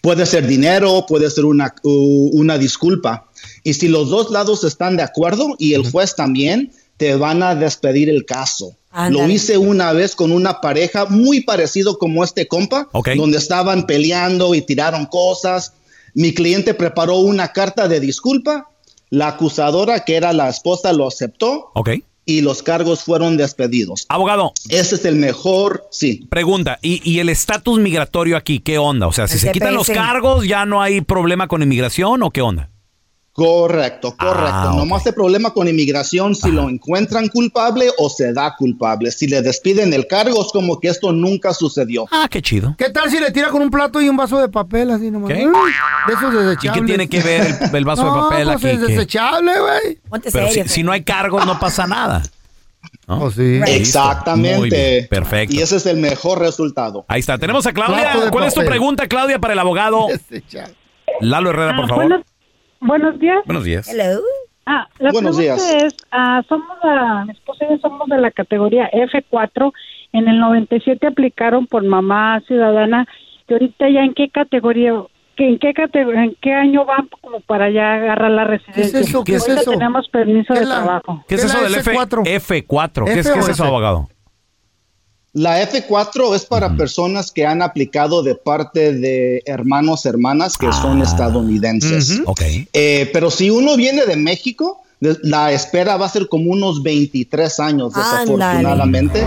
Puede 0.00 0.26
ser 0.26 0.46
dinero, 0.46 1.04
puede 1.08 1.28
ser 1.30 1.44
una, 1.44 1.74
u- 1.82 2.30
una 2.34 2.56
disculpa. 2.56 3.26
Y 3.64 3.74
si 3.74 3.88
los 3.88 4.10
dos 4.10 4.30
lados 4.30 4.62
están 4.62 4.96
de 4.96 5.02
acuerdo 5.02 5.56
y 5.58 5.74
el 5.74 5.90
juez 5.90 6.14
también, 6.14 6.70
te 6.96 7.14
van 7.16 7.42
a 7.42 7.54
despedir 7.56 8.08
el 8.08 8.24
caso. 8.24 8.74
Lo 9.10 9.28
hice 9.28 9.58
una 9.58 9.92
vez 9.92 10.16
con 10.16 10.32
una 10.32 10.60
pareja 10.60 11.06
muy 11.06 11.42
parecido 11.42 11.98
como 11.98 12.24
este 12.24 12.48
compa, 12.48 12.88
donde 13.16 13.38
estaban 13.38 13.86
peleando 13.86 14.54
y 14.54 14.62
tiraron 14.62 15.06
cosas. 15.06 15.74
Mi 16.14 16.32
cliente 16.34 16.74
preparó 16.74 17.16
una 17.16 17.52
carta 17.52 17.86
de 17.88 18.00
disculpa. 18.00 18.70
La 19.10 19.28
acusadora, 19.28 20.04
que 20.04 20.16
era 20.16 20.32
la 20.32 20.48
esposa, 20.48 20.92
lo 20.92 21.06
aceptó 21.06 21.70
y 22.28 22.42
los 22.42 22.62
cargos 22.62 23.04
fueron 23.04 23.38
despedidos. 23.38 24.04
Abogado, 24.10 24.52
Ese 24.68 24.96
es 24.96 25.04
el 25.06 25.16
mejor, 25.16 25.88
sí. 25.90 26.26
pregunta, 26.28 26.78
¿y, 26.82 27.00
y 27.10 27.20
el 27.20 27.30
estatus 27.30 27.78
migratorio 27.78 28.36
aquí 28.36 28.60
qué 28.60 28.76
onda? 28.76 29.06
O 29.06 29.12
sea, 29.12 29.26
si 29.28 29.38
se 29.38 29.50
quitan 29.50 29.74
los 29.74 29.86
cargos, 29.86 30.46
¿ya 30.46 30.66
no 30.66 30.82
hay 30.82 31.00
problema 31.00 31.48
con 31.48 31.62
inmigración 31.62 32.22
o 32.22 32.30
qué 32.30 32.42
onda? 32.42 32.68
Correcto, 33.38 34.16
correcto. 34.16 34.48
Ah, 34.52 34.72
Nomás 34.76 35.06
el 35.06 35.14
problema 35.14 35.52
con 35.52 35.68
inmigración, 35.68 36.34
si 36.34 36.50
lo 36.50 36.68
encuentran 36.68 37.28
culpable 37.28 37.86
o 37.96 38.10
se 38.10 38.32
da 38.32 38.56
culpable. 38.56 39.12
Si 39.12 39.28
le 39.28 39.42
despiden 39.42 39.94
el 39.94 40.08
cargo, 40.08 40.44
es 40.44 40.50
como 40.52 40.80
que 40.80 40.88
esto 40.88 41.12
nunca 41.12 41.54
sucedió. 41.54 42.06
Ah, 42.10 42.26
qué 42.28 42.42
chido. 42.42 42.74
¿Qué 42.76 42.90
tal 42.90 43.08
si 43.10 43.20
le 43.20 43.30
tira 43.30 43.50
con 43.50 43.62
un 43.62 43.70
plato 43.70 44.00
y 44.00 44.08
un 44.08 44.16
vaso 44.16 44.40
de 44.40 44.48
papel 44.48 44.90
así 44.90 45.08
nomás? 45.12 45.28
¿Qué? 45.28 45.36
De 45.46 46.14
esos 46.14 46.34
¿Y 46.34 46.36
desechables. 46.36 46.80
qué 46.80 46.86
tiene 46.86 47.08
que 47.08 47.20
ver 47.20 47.56
el, 47.70 47.76
el 47.76 47.84
vaso 47.84 48.04
de 48.06 48.10
papel 48.10 48.44
pues 48.46 48.56
aquí? 48.56 48.68
es 48.70 48.80
desechable, 48.80 49.52
güey. 49.60 49.98
Ponte 50.08 50.30
Pero 50.32 50.48
si, 50.50 50.64
si 50.68 50.82
no 50.82 50.90
hay 50.90 51.04
cargos, 51.04 51.46
no 51.46 51.60
pasa 51.60 51.86
nada. 51.86 52.22
¿no? 53.06 53.22
Oh, 53.22 53.30
sí. 53.30 53.60
Exactamente. 53.66 55.06
perfecto. 55.08 55.54
Y 55.54 55.60
ese 55.62 55.76
es 55.76 55.86
el 55.86 55.98
mejor 55.98 56.40
resultado. 56.40 57.04
Ahí 57.08 57.20
está. 57.20 57.38
Tenemos 57.38 57.66
a 57.66 57.72
Claudia. 57.72 58.30
¿Cuál 58.32 58.44
es 58.48 58.54
tu 58.54 58.64
pregunta, 58.64 59.06
Claudia, 59.06 59.38
para 59.38 59.52
el 59.52 59.58
abogado 59.60 60.06
Desechable. 60.28 60.74
Lalo 61.20 61.50
Herrera, 61.50 61.76
por 61.76 61.84
Ah, 61.84 61.88
favor? 61.88 62.24
Buenos, 62.80 63.18
días. 63.18 63.40
Buenos 63.46 63.64
días. 63.64 63.88
Hello. 63.88 64.20
Ah, 64.66 64.86
la 64.98 65.12
Buenos 65.12 65.36
pregunta 65.36 65.62
días. 65.62 65.82
es, 65.84 65.96
ah, 66.10 66.42
somos 66.48 66.76
la, 66.84 67.24
mi 67.24 67.32
esposa 67.32 67.64
y 67.64 67.70
yo 67.70 67.78
somos 67.78 68.06
de 68.08 68.18
la 68.18 68.30
categoría 68.30 68.90
F4. 68.90 69.72
En 70.12 70.28
el 70.28 70.38
97 70.40 71.06
aplicaron 71.06 71.66
por 71.66 71.84
mamá 71.84 72.40
ciudadana. 72.46 73.06
Y 73.48 73.52
ahorita 73.54 73.88
ya 73.88 74.00
en 74.04 74.12
qué 74.12 74.28
categoría, 74.28 74.92
que 75.36 75.48
en 75.48 75.58
qué 75.58 75.72
categoría, 75.72 76.24
en 76.24 76.36
qué 76.42 76.52
año 76.52 76.84
van 76.84 77.08
como 77.22 77.40
para 77.40 77.70
ya 77.70 77.94
agarrar 77.94 78.30
la 78.30 78.44
residencia. 78.44 79.00
eso? 79.00 79.24
¿Qué 79.24 79.36
es 79.36 79.42
Ahorita 79.42 79.62
eso? 79.62 79.70
tenemos 79.70 80.06
permiso 80.10 80.52
¿Qué 80.52 80.58
de 80.60 80.64
es 80.64 80.68
la- 80.68 80.82
trabajo. 80.84 81.24
¿Qué 81.26 81.34
es 81.36 81.40
¿Qué 81.40 81.46
es 81.46 81.54
eso 81.54 81.62
del 81.64 81.74
F 81.76 81.90
F4? 81.92 82.24
F4? 82.66 83.04
¿Qué 83.06 83.12
es, 83.20 83.26
F 83.26 83.32
qué 83.32 83.38
es 83.40 83.48
o 83.48 83.50
eso, 83.52 83.62
F? 83.64 83.68
abogado? 83.68 84.08
La 85.38 85.62
F4 85.62 86.34
es 86.34 86.44
para 86.44 86.76
personas 86.76 87.30
que 87.30 87.46
han 87.46 87.62
aplicado 87.62 88.24
de 88.24 88.34
parte 88.34 88.92
de 88.92 89.40
hermanos, 89.46 90.04
hermanas 90.04 90.58
que 90.58 90.72
son 90.72 91.00
estadounidenses. 91.00 92.22
Ok. 92.26 92.42
Eh, 92.72 93.08
pero 93.12 93.30
si 93.30 93.48
uno 93.48 93.76
viene 93.76 94.04
de 94.04 94.16
México, 94.16 94.82
la 94.98 95.52
espera 95.52 95.96
va 95.96 96.06
a 96.06 96.08
ser 96.08 96.28
como 96.28 96.50
unos 96.50 96.82
23 96.82 97.60
años, 97.60 97.94
desafortunadamente. 97.94 99.24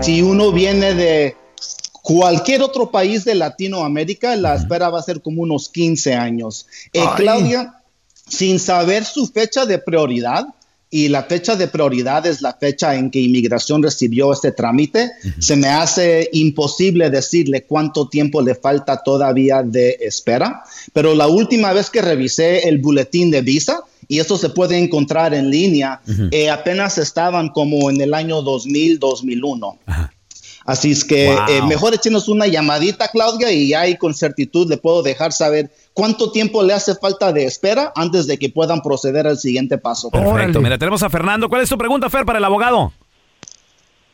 Si 0.00 0.22
uno 0.22 0.50
viene 0.50 0.94
de 0.94 1.36
cualquier 2.00 2.62
otro 2.62 2.90
país 2.90 3.26
de 3.26 3.34
Latinoamérica, 3.34 4.34
la 4.34 4.54
espera 4.54 4.88
va 4.88 5.00
a 5.00 5.02
ser 5.02 5.20
como 5.20 5.42
unos 5.42 5.68
15 5.68 6.14
años. 6.14 6.66
Eh. 6.94 7.04
Claudia, 7.16 7.74
sin 8.26 8.58
saber 8.58 9.04
su 9.04 9.26
fecha 9.26 9.66
de 9.66 9.78
prioridad, 9.78 10.46
y 10.90 11.08
la 11.08 11.24
fecha 11.24 11.56
de 11.56 11.68
prioridad 11.68 12.26
es 12.26 12.40
la 12.40 12.54
fecha 12.54 12.94
en 12.94 13.10
que 13.10 13.20
inmigración 13.20 13.82
recibió 13.82 14.32
este 14.32 14.52
trámite, 14.52 15.10
se 15.38 15.56
me 15.56 15.68
hace 15.68 16.28
imposible 16.32 17.10
decirle 17.10 17.64
cuánto 17.64 18.08
tiempo 18.08 18.40
le 18.40 18.54
falta 18.54 19.02
todavía 19.02 19.62
de 19.62 19.98
espera, 20.00 20.62
pero 20.92 21.14
la 21.14 21.26
última 21.26 21.72
vez 21.72 21.90
que 21.90 22.02
revisé 22.02 22.68
el 22.68 22.78
boletín 22.78 23.30
de 23.30 23.42
visa, 23.42 23.82
y 24.08 24.20
esto 24.20 24.38
se 24.38 24.48
puede 24.48 24.78
encontrar 24.78 25.34
en 25.34 25.50
línea, 25.50 26.00
eh, 26.30 26.48
apenas 26.48 26.96
estaban 26.96 27.50
como 27.50 27.90
en 27.90 28.00
el 28.00 28.14
año 28.14 28.40
2000, 28.40 28.98
2001. 28.98 29.78
Así 30.68 30.90
es 30.92 31.02
que 31.02 31.28
Wow. 31.34 31.38
eh, 31.48 31.62
mejor 31.66 31.94
échenos 31.94 32.28
una 32.28 32.46
llamadita, 32.46 33.08
Claudia, 33.08 33.50
y 33.50 33.72
ahí 33.72 33.96
con 33.96 34.12
certitud 34.12 34.68
le 34.68 34.76
puedo 34.76 35.02
dejar 35.02 35.32
saber 35.32 35.70
cuánto 35.94 36.30
tiempo 36.30 36.62
le 36.62 36.74
hace 36.74 36.94
falta 36.94 37.32
de 37.32 37.44
espera 37.46 37.90
antes 37.96 38.26
de 38.26 38.36
que 38.38 38.50
puedan 38.50 38.82
proceder 38.82 39.26
al 39.26 39.38
siguiente 39.38 39.78
paso. 39.78 40.10
Perfecto. 40.10 40.34
Órale. 40.34 40.58
Mira, 40.60 40.76
tenemos 40.76 41.02
a 41.02 41.08
Fernando. 41.08 41.48
¿Cuál 41.48 41.62
es 41.62 41.70
tu 41.70 41.78
pregunta, 41.78 42.10
Fer, 42.10 42.26
para 42.26 42.38
el 42.38 42.44
abogado? 42.44 42.92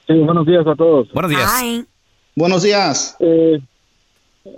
Sí, 0.07 0.15
buenos 0.15 0.47
días 0.47 0.65
a 0.65 0.77
todos. 0.77 1.11
Buenos 1.13 1.31
días. 1.33 1.51
Buenos 2.37 2.63
días. 2.63 3.17
Eh, 3.19 3.59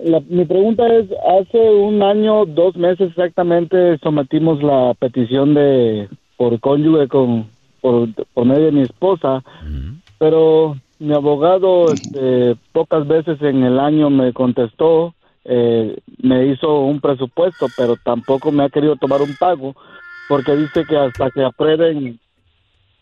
la- 0.04 0.20
mi 0.28 0.44
pregunta 0.44 0.82
es, 0.88 1.06
hace 1.40 1.58
un 1.58 2.02
año, 2.02 2.44
dos 2.44 2.76
meses 2.76 3.08
exactamente, 3.08 3.96
sometimos 4.02 4.62
la 4.62 4.92
petición 4.98 5.54
de 5.54 6.08
por 6.36 6.60
cónyuge 6.60 7.08
con 7.08 7.48
por, 7.80 8.08
por 8.34 8.44
medio 8.44 8.66
de 8.66 8.72
mi 8.72 8.82
esposa, 8.82 9.42
pero 10.18 10.76
mi 10.98 11.14
abogado 11.14 11.92
este, 11.92 12.56
pocas 12.72 13.06
veces 13.06 13.40
en 13.42 13.62
el 13.62 13.78
año 13.78 14.10
me 14.10 14.32
contestó, 14.32 15.14
eh, 15.44 15.96
me 16.22 16.46
hizo 16.46 16.80
un 16.80 17.00
presupuesto, 17.00 17.66
pero 17.76 17.96
tampoco 18.02 18.50
me 18.52 18.64
ha 18.64 18.68
querido 18.68 18.96
tomar 18.96 19.20
un 19.22 19.34
pago, 19.38 19.74
porque 20.28 20.56
dice 20.56 20.84
que 20.88 20.96
hasta 20.96 21.30
que 21.30 21.44
aprueben 21.44 22.18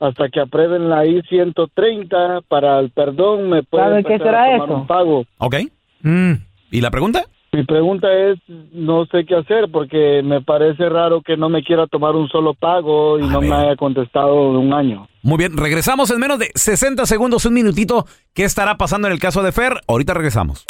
hasta 0.00 0.28
que 0.28 0.40
aprueben 0.40 0.90
la 0.90 1.06
I-130 1.06 2.42
para 2.48 2.80
el 2.80 2.90
perdón 2.90 3.48
me 3.48 3.62
pueden 3.62 3.88
¿Sabe 3.88 4.04
qué 4.04 4.12
empezar 4.14 4.34
a 4.34 4.44
será 4.44 4.52
tomar 4.58 4.68
eso? 4.68 4.76
un 4.80 4.86
pago. 4.86 5.24
Ok. 5.38 5.54
Mm. 6.02 6.32
¿Y 6.72 6.80
la 6.80 6.90
pregunta? 6.90 7.24
Mi 7.52 7.62
pregunta 7.62 8.12
es, 8.12 8.38
no 8.72 9.06
sé 9.06 9.24
qué 9.24 9.36
hacer 9.36 9.70
porque 9.70 10.22
me 10.24 10.40
parece 10.42 10.88
raro 10.88 11.22
que 11.22 11.36
no 11.36 11.48
me 11.48 11.62
quiera 11.62 11.86
tomar 11.86 12.16
un 12.16 12.28
solo 12.28 12.52
pago 12.54 13.18
y 13.20 13.22
A 13.22 13.26
no 13.28 13.40
ver. 13.40 13.48
me 13.48 13.54
haya 13.56 13.76
contestado 13.76 14.52
de 14.52 14.58
un 14.58 14.72
año. 14.74 15.06
Muy 15.24 15.38
bien, 15.38 15.56
regresamos 15.56 16.10
en 16.10 16.18
menos 16.18 16.38
de 16.38 16.52
60 16.54 17.06
segundos, 17.06 17.46
un 17.46 17.54
minutito. 17.54 18.06
¿Qué 18.34 18.44
estará 18.44 18.76
pasando 18.76 19.08
en 19.08 19.14
el 19.14 19.18
caso 19.18 19.42
de 19.42 19.52
Fer? 19.52 19.80
Ahorita 19.88 20.12
regresamos. 20.12 20.66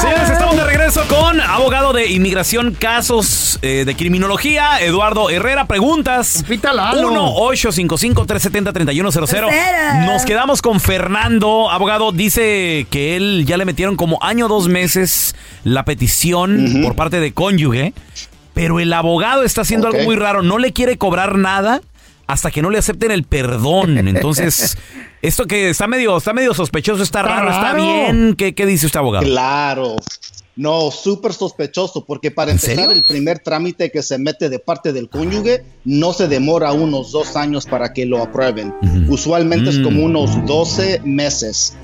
Señores, 0.00 0.30
estamos 0.30 0.56
de 0.56 0.64
regreso 0.64 1.02
con 1.10 1.42
abogado 1.42 1.92
de 1.92 2.06
inmigración, 2.06 2.72
casos 2.72 3.58
eh, 3.60 3.84
de 3.84 3.94
criminología, 3.94 4.80
Eduardo 4.80 5.28
Herrera. 5.28 5.66
Preguntas. 5.66 6.42
Pita 6.48 6.72
Lalo. 6.72 7.10
1-855-370-3100. 7.10 9.46
Herrera. 9.46 10.06
Nos 10.06 10.24
quedamos 10.24 10.62
con 10.62 10.80
Fernando. 10.80 11.70
Abogado, 11.70 12.12
dice 12.12 12.86
que 12.90 13.16
él 13.16 13.44
ya 13.46 13.58
le 13.58 13.66
metieron 13.66 13.96
como 13.96 14.18
año 14.22 14.48
dos 14.48 14.68
meses 14.68 15.36
la 15.64 15.84
petición 15.84 16.80
por 16.82 16.96
parte 16.96 17.20
de 17.20 17.34
cónyuge, 17.34 17.92
pero 18.54 18.80
el 18.80 18.90
abogado 18.94 19.42
está 19.42 19.60
haciendo 19.60 19.86
algo 19.86 20.02
muy 20.04 20.16
raro. 20.16 20.40
No 20.40 20.56
le 20.56 20.72
quiere 20.72 20.96
cobrar 20.96 21.36
nada 21.36 21.82
hasta 22.28 22.50
que 22.52 22.62
no 22.62 22.70
le 22.70 22.78
acepten 22.78 23.10
el 23.10 23.24
perdón. 23.24 24.06
Entonces, 24.06 24.78
esto 25.22 25.46
que 25.46 25.70
está 25.70 25.88
medio, 25.88 26.16
está 26.16 26.32
medio 26.32 26.54
sospechoso, 26.54 27.02
está, 27.02 27.20
Está 27.20 27.34
raro, 27.34 27.50
está 27.50 27.74
bien. 27.74 28.34
¿Qué, 28.36 28.54
qué 28.54 28.64
dice 28.66 28.86
usted, 28.86 29.00
abogado? 29.00 29.24
Claro. 29.24 29.96
No, 30.54 30.90
súper 30.90 31.32
sospechoso, 31.32 32.04
porque 32.04 32.30
para 32.32 32.50
¿En 32.50 32.56
empezar 32.56 32.76
serio? 32.76 32.90
el 32.90 33.04
primer 33.04 33.38
trámite 33.38 33.90
que 33.92 34.02
se 34.02 34.18
mete 34.18 34.48
de 34.48 34.58
parte 34.58 34.92
del 34.92 35.08
cónyuge 35.08 35.62
no 35.84 36.12
se 36.12 36.26
demora 36.26 36.72
unos 36.72 37.12
dos 37.12 37.36
años 37.36 37.64
para 37.64 37.92
que 37.92 38.04
lo 38.06 38.20
aprueben. 38.22 38.74
Usualmente 39.08 39.70
es 39.70 39.78
Mm. 39.78 39.84
como 39.84 40.04
unos 40.04 40.44
12 40.46 41.00
meses. 41.04 41.74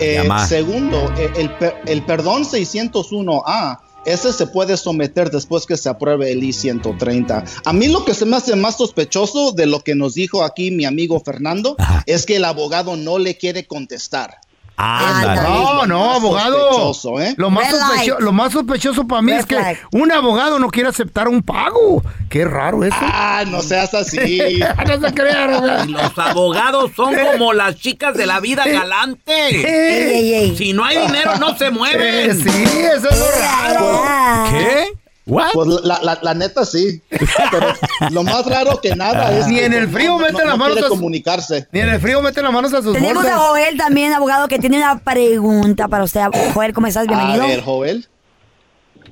Eh, 0.00 0.28
segundo, 0.48 1.12
eh, 1.16 1.30
el, 1.36 1.50
el 1.86 2.02
perdón 2.04 2.44
601A, 2.44 3.78
ese 4.04 4.32
se 4.32 4.46
puede 4.46 4.76
someter 4.76 5.30
después 5.30 5.66
que 5.66 5.76
se 5.76 5.88
apruebe 5.88 6.30
el 6.32 6.42
I-130. 6.42 7.62
A 7.64 7.72
mí 7.72 7.88
lo 7.88 8.04
que 8.04 8.14
se 8.14 8.26
me 8.26 8.36
hace 8.36 8.56
más 8.56 8.76
sospechoso 8.76 9.52
de 9.52 9.66
lo 9.66 9.80
que 9.80 9.94
nos 9.94 10.14
dijo 10.14 10.42
aquí 10.42 10.70
mi 10.70 10.84
amigo 10.84 11.20
Fernando 11.20 11.76
Ajá. 11.78 12.02
es 12.06 12.26
que 12.26 12.36
el 12.36 12.44
abogado 12.44 12.96
no 12.96 13.18
le 13.18 13.36
quiere 13.36 13.66
contestar. 13.66 14.40
Ándale. 14.76 15.42
No, 15.42 15.86
no, 15.86 16.12
abogado. 16.14 16.92
¿eh? 17.20 17.34
Lo, 17.36 17.48
más 17.50 17.70
Red 17.70 17.78
sospecho- 17.80 18.06
light. 18.08 18.20
lo 18.20 18.32
más 18.32 18.52
sospechoso 18.52 19.06
para 19.06 19.22
mí 19.22 19.30
Red 19.32 19.40
es 19.40 19.46
que 19.46 19.78
un 19.92 20.10
abogado 20.10 20.58
no 20.58 20.68
quiere 20.70 20.88
aceptar 20.88 21.28
un 21.28 21.42
pago. 21.42 22.02
Qué 22.28 22.44
raro 22.44 22.82
eso. 22.84 22.96
Ah, 23.00 23.44
no 23.46 23.62
seas 23.62 23.94
así. 23.94 24.40
no 24.86 25.00
se 25.08 25.14
crea, 25.14 25.44
abogado. 25.56 25.84
Los 25.86 26.18
abogados 26.18 26.90
son 26.96 27.14
como 27.32 27.52
las 27.52 27.76
chicas 27.76 28.16
de 28.16 28.26
la 28.26 28.40
vida 28.40 28.64
galante. 28.66 29.32
Ey, 29.48 29.64
ey, 29.64 30.34
ey. 30.34 30.56
Si 30.56 30.72
no 30.72 30.84
hay 30.84 30.98
dinero, 31.06 31.36
no 31.38 31.56
se 31.56 31.66
Eh, 31.66 31.70
mueven. 31.70 32.42
sí, 32.42 32.48
eso 32.50 33.08
es 33.10 33.18
lo 33.18 33.26
raro. 33.40 34.02
Ah. 34.04 34.46
¿Qué? 34.50 34.92
¿What? 35.26 35.52
Pues 35.54 35.68
la, 35.84 36.00
la, 36.02 36.18
la 36.20 36.34
neta 36.34 36.64
sí. 36.66 37.00
Pero 37.08 37.66
lo 38.10 38.22
más 38.24 38.44
raro 38.46 38.78
que 38.82 38.94
nada 38.94 39.36
es. 39.38 39.46
Ni 39.48 39.54
que 39.56 39.64
en 39.64 39.72
el 39.72 39.88
frío 39.88 40.10
no- 40.12 40.18
mete 40.18 40.32
no- 40.32 40.38
las 40.40 40.48
no 40.48 40.56
manos 40.58 40.82
a 40.84 40.88
comunicarse. 40.88 41.66
Ni 41.72 41.80
en 41.80 41.88
el 41.88 42.00
frío 42.00 42.20
mete 42.20 42.42
las 42.42 42.52
manos 42.52 42.74
a 42.74 42.82
sus 42.82 42.92
Tenemos 42.92 43.22
bolsas. 43.22 43.32
a 43.32 43.38
Joel 43.38 43.76
también, 43.78 44.12
abogado, 44.12 44.48
que 44.48 44.58
tiene 44.58 44.76
una 44.76 44.98
pregunta 44.98 45.88
para 45.88 46.04
usted. 46.04 46.20
Joel, 46.52 46.74
¿cómo 46.74 46.86
estás? 46.88 47.04
A 47.04 47.06
Bienvenido. 47.08 47.46
ver, 47.46 47.62
Joel. 47.62 48.06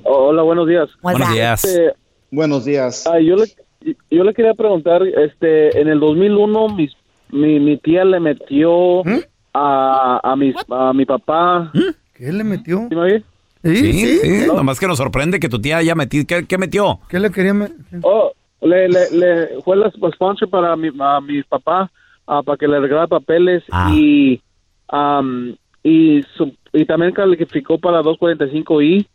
Hola, 0.05 0.43
buenos 0.43 0.67
días. 0.69 0.89
Buenos 1.01 1.33
días. 1.33 1.65
Este, 1.65 1.93
Buenos 2.31 2.65
días. 2.65 3.07
ah, 3.07 3.19
yo, 3.21 3.37
le, 3.37 3.47
yo 4.11 4.25
le 4.25 4.35
quería 4.35 4.55
preguntar, 4.55 5.03
este, 5.07 5.81
en 5.81 5.89
el 5.89 6.01
2001 6.01 6.69
mis, 6.71 6.93
mi, 7.31 7.61
mi 7.61 7.79
tía 7.79 8.05
le 8.05 8.21
metió 8.21 9.03
¿Mm? 9.05 9.19
a, 9.55 10.21
a, 10.23 10.37
mis, 10.37 10.55
a 10.71 10.93
mi 10.93 11.05
papá. 11.07 11.71
¿Qué 12.15 12.33
le 12.33 12.43
metió? 12.45 12.87
¿Sí 12.89 12.95
me 12.95 13.01
oye? 13.03 13.25
Sí, 13.63 13.77
Sí, 13.77 13.93
sí. 13.93 14.19
sí. 14.41 14.47
Nomás 14.47 14.81
que 14.81 14.87
nos 14.87 14.99
sorprende 14.99 15.39
que 15.41 15.49
tu 15.49 15.61
tía 15.61 15.77
haya 15.79 15.95
metido. 15.95 16.25
¿Qué, 16.27 16.47
qué 16.47 16.59
metió? 16.59 16.99
¿Qué 17.09 17.21
le 17.21 17.31
quería 17.31 17.55
meter? 17.55 17.77
Oh, 18.03 18.33
le, 18.61 18.89
le, 18.89 19.11
le 19.13 19.49
fue 19.63 19.77
la 19.77 19.91
sponsor 19.91 20.49
para 20.51 20.75
mi, 20.77 20.89
a 20.99 21.21
mi 21.21 21.43
papá 21.45 21.91
ah, 22.27 22.43
para 22.43 22.57
que 22.59 22.67
le 22.69 22.81
regalara 22.81 23.07
papeles 23.07 23.63
Ah. 23.71 23.91
y 23.95 24.41
am, 24.89 25.55
y 25.83 26.23
su- 26.37 26.55
y 26.73 26.85
también 26.85 27.13
calificó 27.13 27.79
para 27.79 28.03
245i 28.03 29.07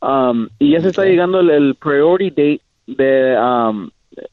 am, 0.00 0.48
y 0.58 0.70
ya 0.72 0.80
se 0.80 0.88
está 0.88 1.04
llegando 1.04 1.40
el, 1.40 1.50
el 1.50 1.74
priority 1.74 2.30
date 2.30 2.60
de 2.86 3.36
am, 3.36 3.90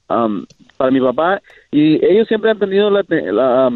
am, 0.08 0.46
para 0.78 0.92
mi 0.92 1.00
papá 1.02 1.42
y 1.72 2.04
ellos 2.06 2.28
siempre 2.28 2.52
han 2.52 2.60
tenido 2.60 2.90
la, 2.90 3.04
te- 3.04 3.32
la, 3.32 3.72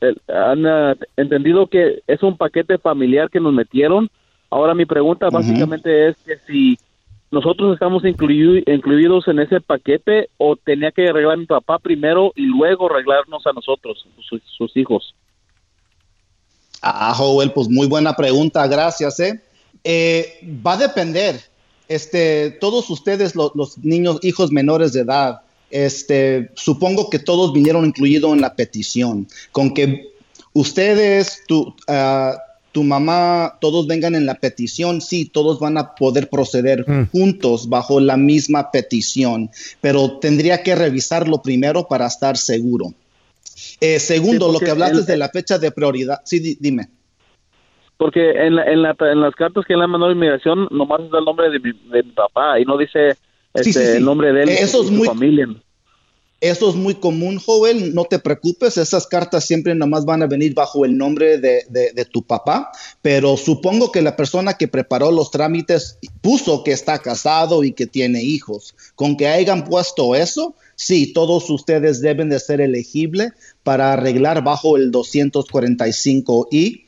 el- 0.00 0.20
han 0.28 0.66
ah, 0.66 0.94
entendido 1.16 1.66
que 1.66 2.02
es 2.06 2.22
un 2.22 2.36
paquete 2.36 2.78
familiar 2.78 3.30
que 3.30 3.40
nos 3.40 3.52
metieron 3.52 4.08
ahora 4.54 4.74
mi 4.74 4.86
pregunta 4.86 5.26
básicamente 5.30 6.08
es 6.08 6.16
que 6.24 6.38
si 6.46 6.78
nosotros 7.30 7.74
estamos 7.74 8.04
incluido- 8.04 8.62
incluidos 8.72 9.26
en 9.28 9.40
ese 9.40 9.60
paquete 9.60 10.28
o 10.38 10.54
tenía 10.56 10.92
que 10.92 11.08
arreglar 11.08 11.36
mi 11.38 11.46
papá 11.46 11.78
primero 11.78 12.32
y 12.36 12.42
luego 12.46 12.88
arreglarnos 12.88 13.44
a 13.46 13.52
nosotros, 13.52 14.06
sus, 14.28 14.40
sus 14.56 14.76
hijos. 14.76 15.14
Ah, 16.82 17.12
Joel, 17.16 17.50
pues 17.52 17.68
muy 17.68 17.86
buena 17.88 18.14
pregunta, 18.14 18.66
gracias, 18.66 19.18
¿eh? 19.20 19.42
Eh, 19.82 20.38
va 20.64 20.74
a 20.74 20.76
depender. 20.78 21.40
Este, 21.88 22.50
todos 22.60 22.88
ustedes, 22.90 23.34
lo- 23.34 23.52
los 23.54 23.78
niños, 23.78 24.18
hijos 24.22 24.52
menores 24.52 24.92
de 24.92 25.00
edad, 25.00 25.40
este, 25.70 26.50
supongo 26.54 27.10
que 27.10 27.18
todos 27.18 27.52
vinieron 27.52 27.84
incluidos 27.86 28.32
en 28.32 28.40
la 28.40 28.54
petición. 28.54 29.26
Con 29.50 29.74
que 29.74 30.12
ustedes, 30.52 31.42
tu, 31.48 31.74
ah, 31.88 32.36
tu 32.74 32.82
mamá, 32.82 33.56
todos 33.60 33.86
vengan 33.86 34.16
en 34.16 34.26
la 34.26 34.34
petición, 34.34 35.00
sí, 35.00 35.26
todos 35.26 35.60
van 35.60 35.78
a 35.78 35.94
poder 35.94 36.28
proceder 36.28 36.84
juntos 37.12 37.68
bajo 37.68 38.00
la 38.00 38.16
misma 38.16 38.72
petición, 38.72 39.48
pero 39.80 40.18
tendría 40.18 40.64
que 40.64 40.74
revisarlo 40.74 41.40
primero 41.40 41.86
para 41.86 42.06
estar 42.08 42.36
seguro. 42.36 42.92
Eh, 43.80 44.00
segundo, 44.00 44.48
Sí, 44.48 44.52
lo 44.54 44.58
que 44.58 44.72
hablaste 44.72 44.98
el- 44.98 45.06
de 45.06 45.16
la 45.16 45.28
fecha 45.28 45.56
de 45.58 45.70
prioridad, 45.70 46.18
sí, 46.24 46.40
di- 46.40 46.56
dime. 46.58 46.88
Porque 47.96 48.32
en, 48.32 48.56
la- 48.56 48.64
en, 48.66 48.82
la- 48.82 48.96
en 49.00 49.20
las 49.20 49.34
cartas 49.36 49.64
que 49.66 49.76
le 49.76 49.84
han 49.84 49.90
mandado 49.90 50.10
a 50.10 50.14
inmigración 50.16 50.66
nomás 50.72 51.00
está 51.02 51.18
el 51.18 51.24
nombre 51.24 51.48
de 51.50 51.60
mi, 51.60 51.70
de 51.92 52.02
mi 52.02 52.10
papá 52.10 52.58
y 52.58 52.64
no 52.64 52.76
dice 52.76 53.10
este, 53.54 53.62
Sí, 53.64 53.72
sí, 53.72 53.78
sí. 53.78 53.96
el 53.98 54.04
nombre 54.04 54.32
de 54.32 54.42
él 54.42 54.48
Eh, 54.48 54.56
eso 54.62 54.78
y 54.78 54.80
es 54.82 54.86
su 54.88 54.92
muy- 54.92 55.06
familia. 55.06 55.46
Eso 56.44 56.68
es 56.68 56.76
muy 56.76 56.96
común, 56.96 57.38
Joel, 57.38 57.94
no 57.94 58.04
te 58.04 58.18
preocupes, 58.18 58.76
esas 58.76 59.06
cartas 59.06 59.46
siempre 59.46 59.74
nomás 59.74 60.04
van 60.04 60.22
a 60.22 60.26
venir 60.26 60.52
bajo 60.52 60.84
el 60.84 60.98
nombre 60.98 61.38
de, 61.38 61.64
de- 61.70 62.04
tu 62.04 62.22
papá, 62.22 62.70
pero 63.00 63.38
supongo 63.38 63.90
que 63.90 64.02
la 64.02 64.14
persona 64.14 64.52
que 64.52 64.68
preparó 64.68 65.10
los 65.10 65.30
trámites 65.30 65.96
puso 66.20 66.62
que 66.62 66.72
está 66.72 66.98
casado 66.98 67.64
y 67.64 67.72
que 67.72 67.86
tiene 67.86 68.22
hijos. 68.22 68.74
Con 68.94 69.16
que 69.16 69.26
hayan 69.26 69.64
puesto 69.64 70.14
eso, 70.14 70.54
sí, 70.76 71.14
todos 71.14 71.48
ustedes 71.48 72.02
deben 72.02 72.28
de 72.28 72.38
ser 72.38 72.60
elegibles 72.60 73.32
para 73.62 73.94
arreglar 73.94 74.44
bajo 74.44 74.76
el 74.76 74.92
245I, 74.92 76.84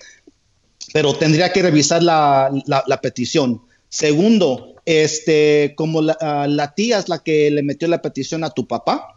pero 0.93 1.15
tendría 1.15 1.51
que 1.55 1.63
revisar 1.63 2.03
la, 2.03 2.51
la- 2.67 3.01
petición. 3.01 3.63
Segundo, 3.89 4.75
este, 4.85 5.73
como 5.79 6.03
la 6.03 6.73
tía 6.77 6.99
es 6.99 7.09
la 7.09 7.21
que 7.21 7.51
le 7.51 7.63
metió 7.63 7.89
la 7.89 8.03
petición 8.03 8.45
a 8.45 8.51
tu 8.51 8.67
papá, 8.67 9.16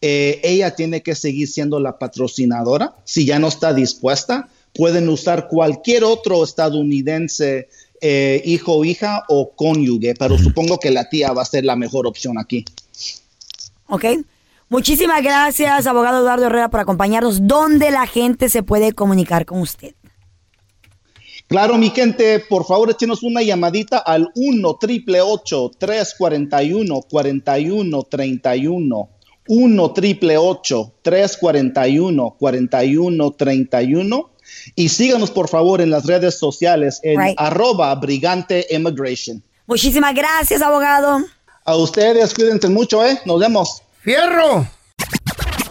eh, 0.00 0.40
ella 0.42 0.74
tiene 0.74 1.02
que 1.02 1.14
seguir 1.14 1.48
siendo 1.48 1.80
la 1.80 1.98
patrocinadora. 1.98 2.96
Si 3.04 3.24
ya 3.24 3.38
no 3.38 3.48
está 3.48 3.72
dispuesta, 3.72 4.48
pueden 4.74 5.08
usar 5.08 5.48
cualquier 5.48 6.04
otro 6.04 6.44
estadounidense, 6.44 7.68
eh, 8.00 8.42
hijo 8.44 8.74
o 8.74 8.84
hija 8.84 9.24
o 9.28 9.52
cónyuge, 9.56 10.14
pero 10.14 10.38
supongo 10.38 10.78
que 10.78 10.90
la 10.90 11.08
tía 11.08 11.32
va 11.32 11.42
a 11.42 11.46
ser 11.46 11.64
la 11.64 11.76
mejor 11.76 12.06
opción 12.06 12.38
aquí. 12.38 12.64
¿Ok? 13.88 14.04
Muchísimas 14.68 15.22
gracias, 15.22 15.86
abogado 15.86 16.20
Eduardo 16.20 16.46
Herrera, 16.46 16.68
por 16.68 16.80
acompañarnos. 16.80 17.46
¿Dónde 17.46 17.92
la 17.92 18.06
gente 18.06 18.48
se 18.48 18.64
puede 18.64 18.92
comunicar 18.92 19.46
con 19.46 19.60
usted? 19.60 19.94
Claro, 21.46 21.78
mi 21.78 21.90
gente, 21.90 22.40
por 22.40 22.66
favor, 22.66 22.90
échenos 22.90 23.22
una 23.22 23.42
llamadita 23.42 23.98
al 23.98 24.28
1 24.34 24.78
triple 24.80 25.20
341 25.78 27.02
4131 27.08 29.08
1 29.48 29.92
triple 29.92 30.36
341 31.02 32.36
4131 32.38 34.30
y 34.74 34.88
síganos 34.88 35.30
por 35.30 35.48
favor 35.48 35.80
en 35.80 35.90
las 35.90 36.06
redes 36.06 36.38
sociales 36.38 37.00
en 37.02 37.20
Right. 37.20 37.34
arroba 37.38 37.94
brigante 37.94 38.66
immigration. 38.70 39.42
Muchísimas 39.66 40.14
gracias, 40.14 40.62
abogado. 40.62 41.18
A 41.64 41.76
ustedes, 41.76 42.32
cuídense 42.34 42.68
mucho, 42.68 43.04
¿eh? 43.04 43.20
Nos 43.24 43.40
vemos. 43.40 43.82
¡Fierro! 44.02 44.66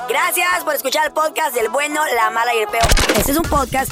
Gracias 0.09 0.63
por 0.63 0.75
escuchar 0.75 1.07
el 1.07 1.13
podcast 1.13 1.55
del 1.55 1.69
bueno, 1.69 2.01
la 2.15 2.29
mala 2.29 2.53
y 2.53 2.59
el 2.59 2.67
peor. 2.67 2.85
Este 3.17 3.31
es 3.31 3.37
un 3.37 3.43
podcast 3.45 3.91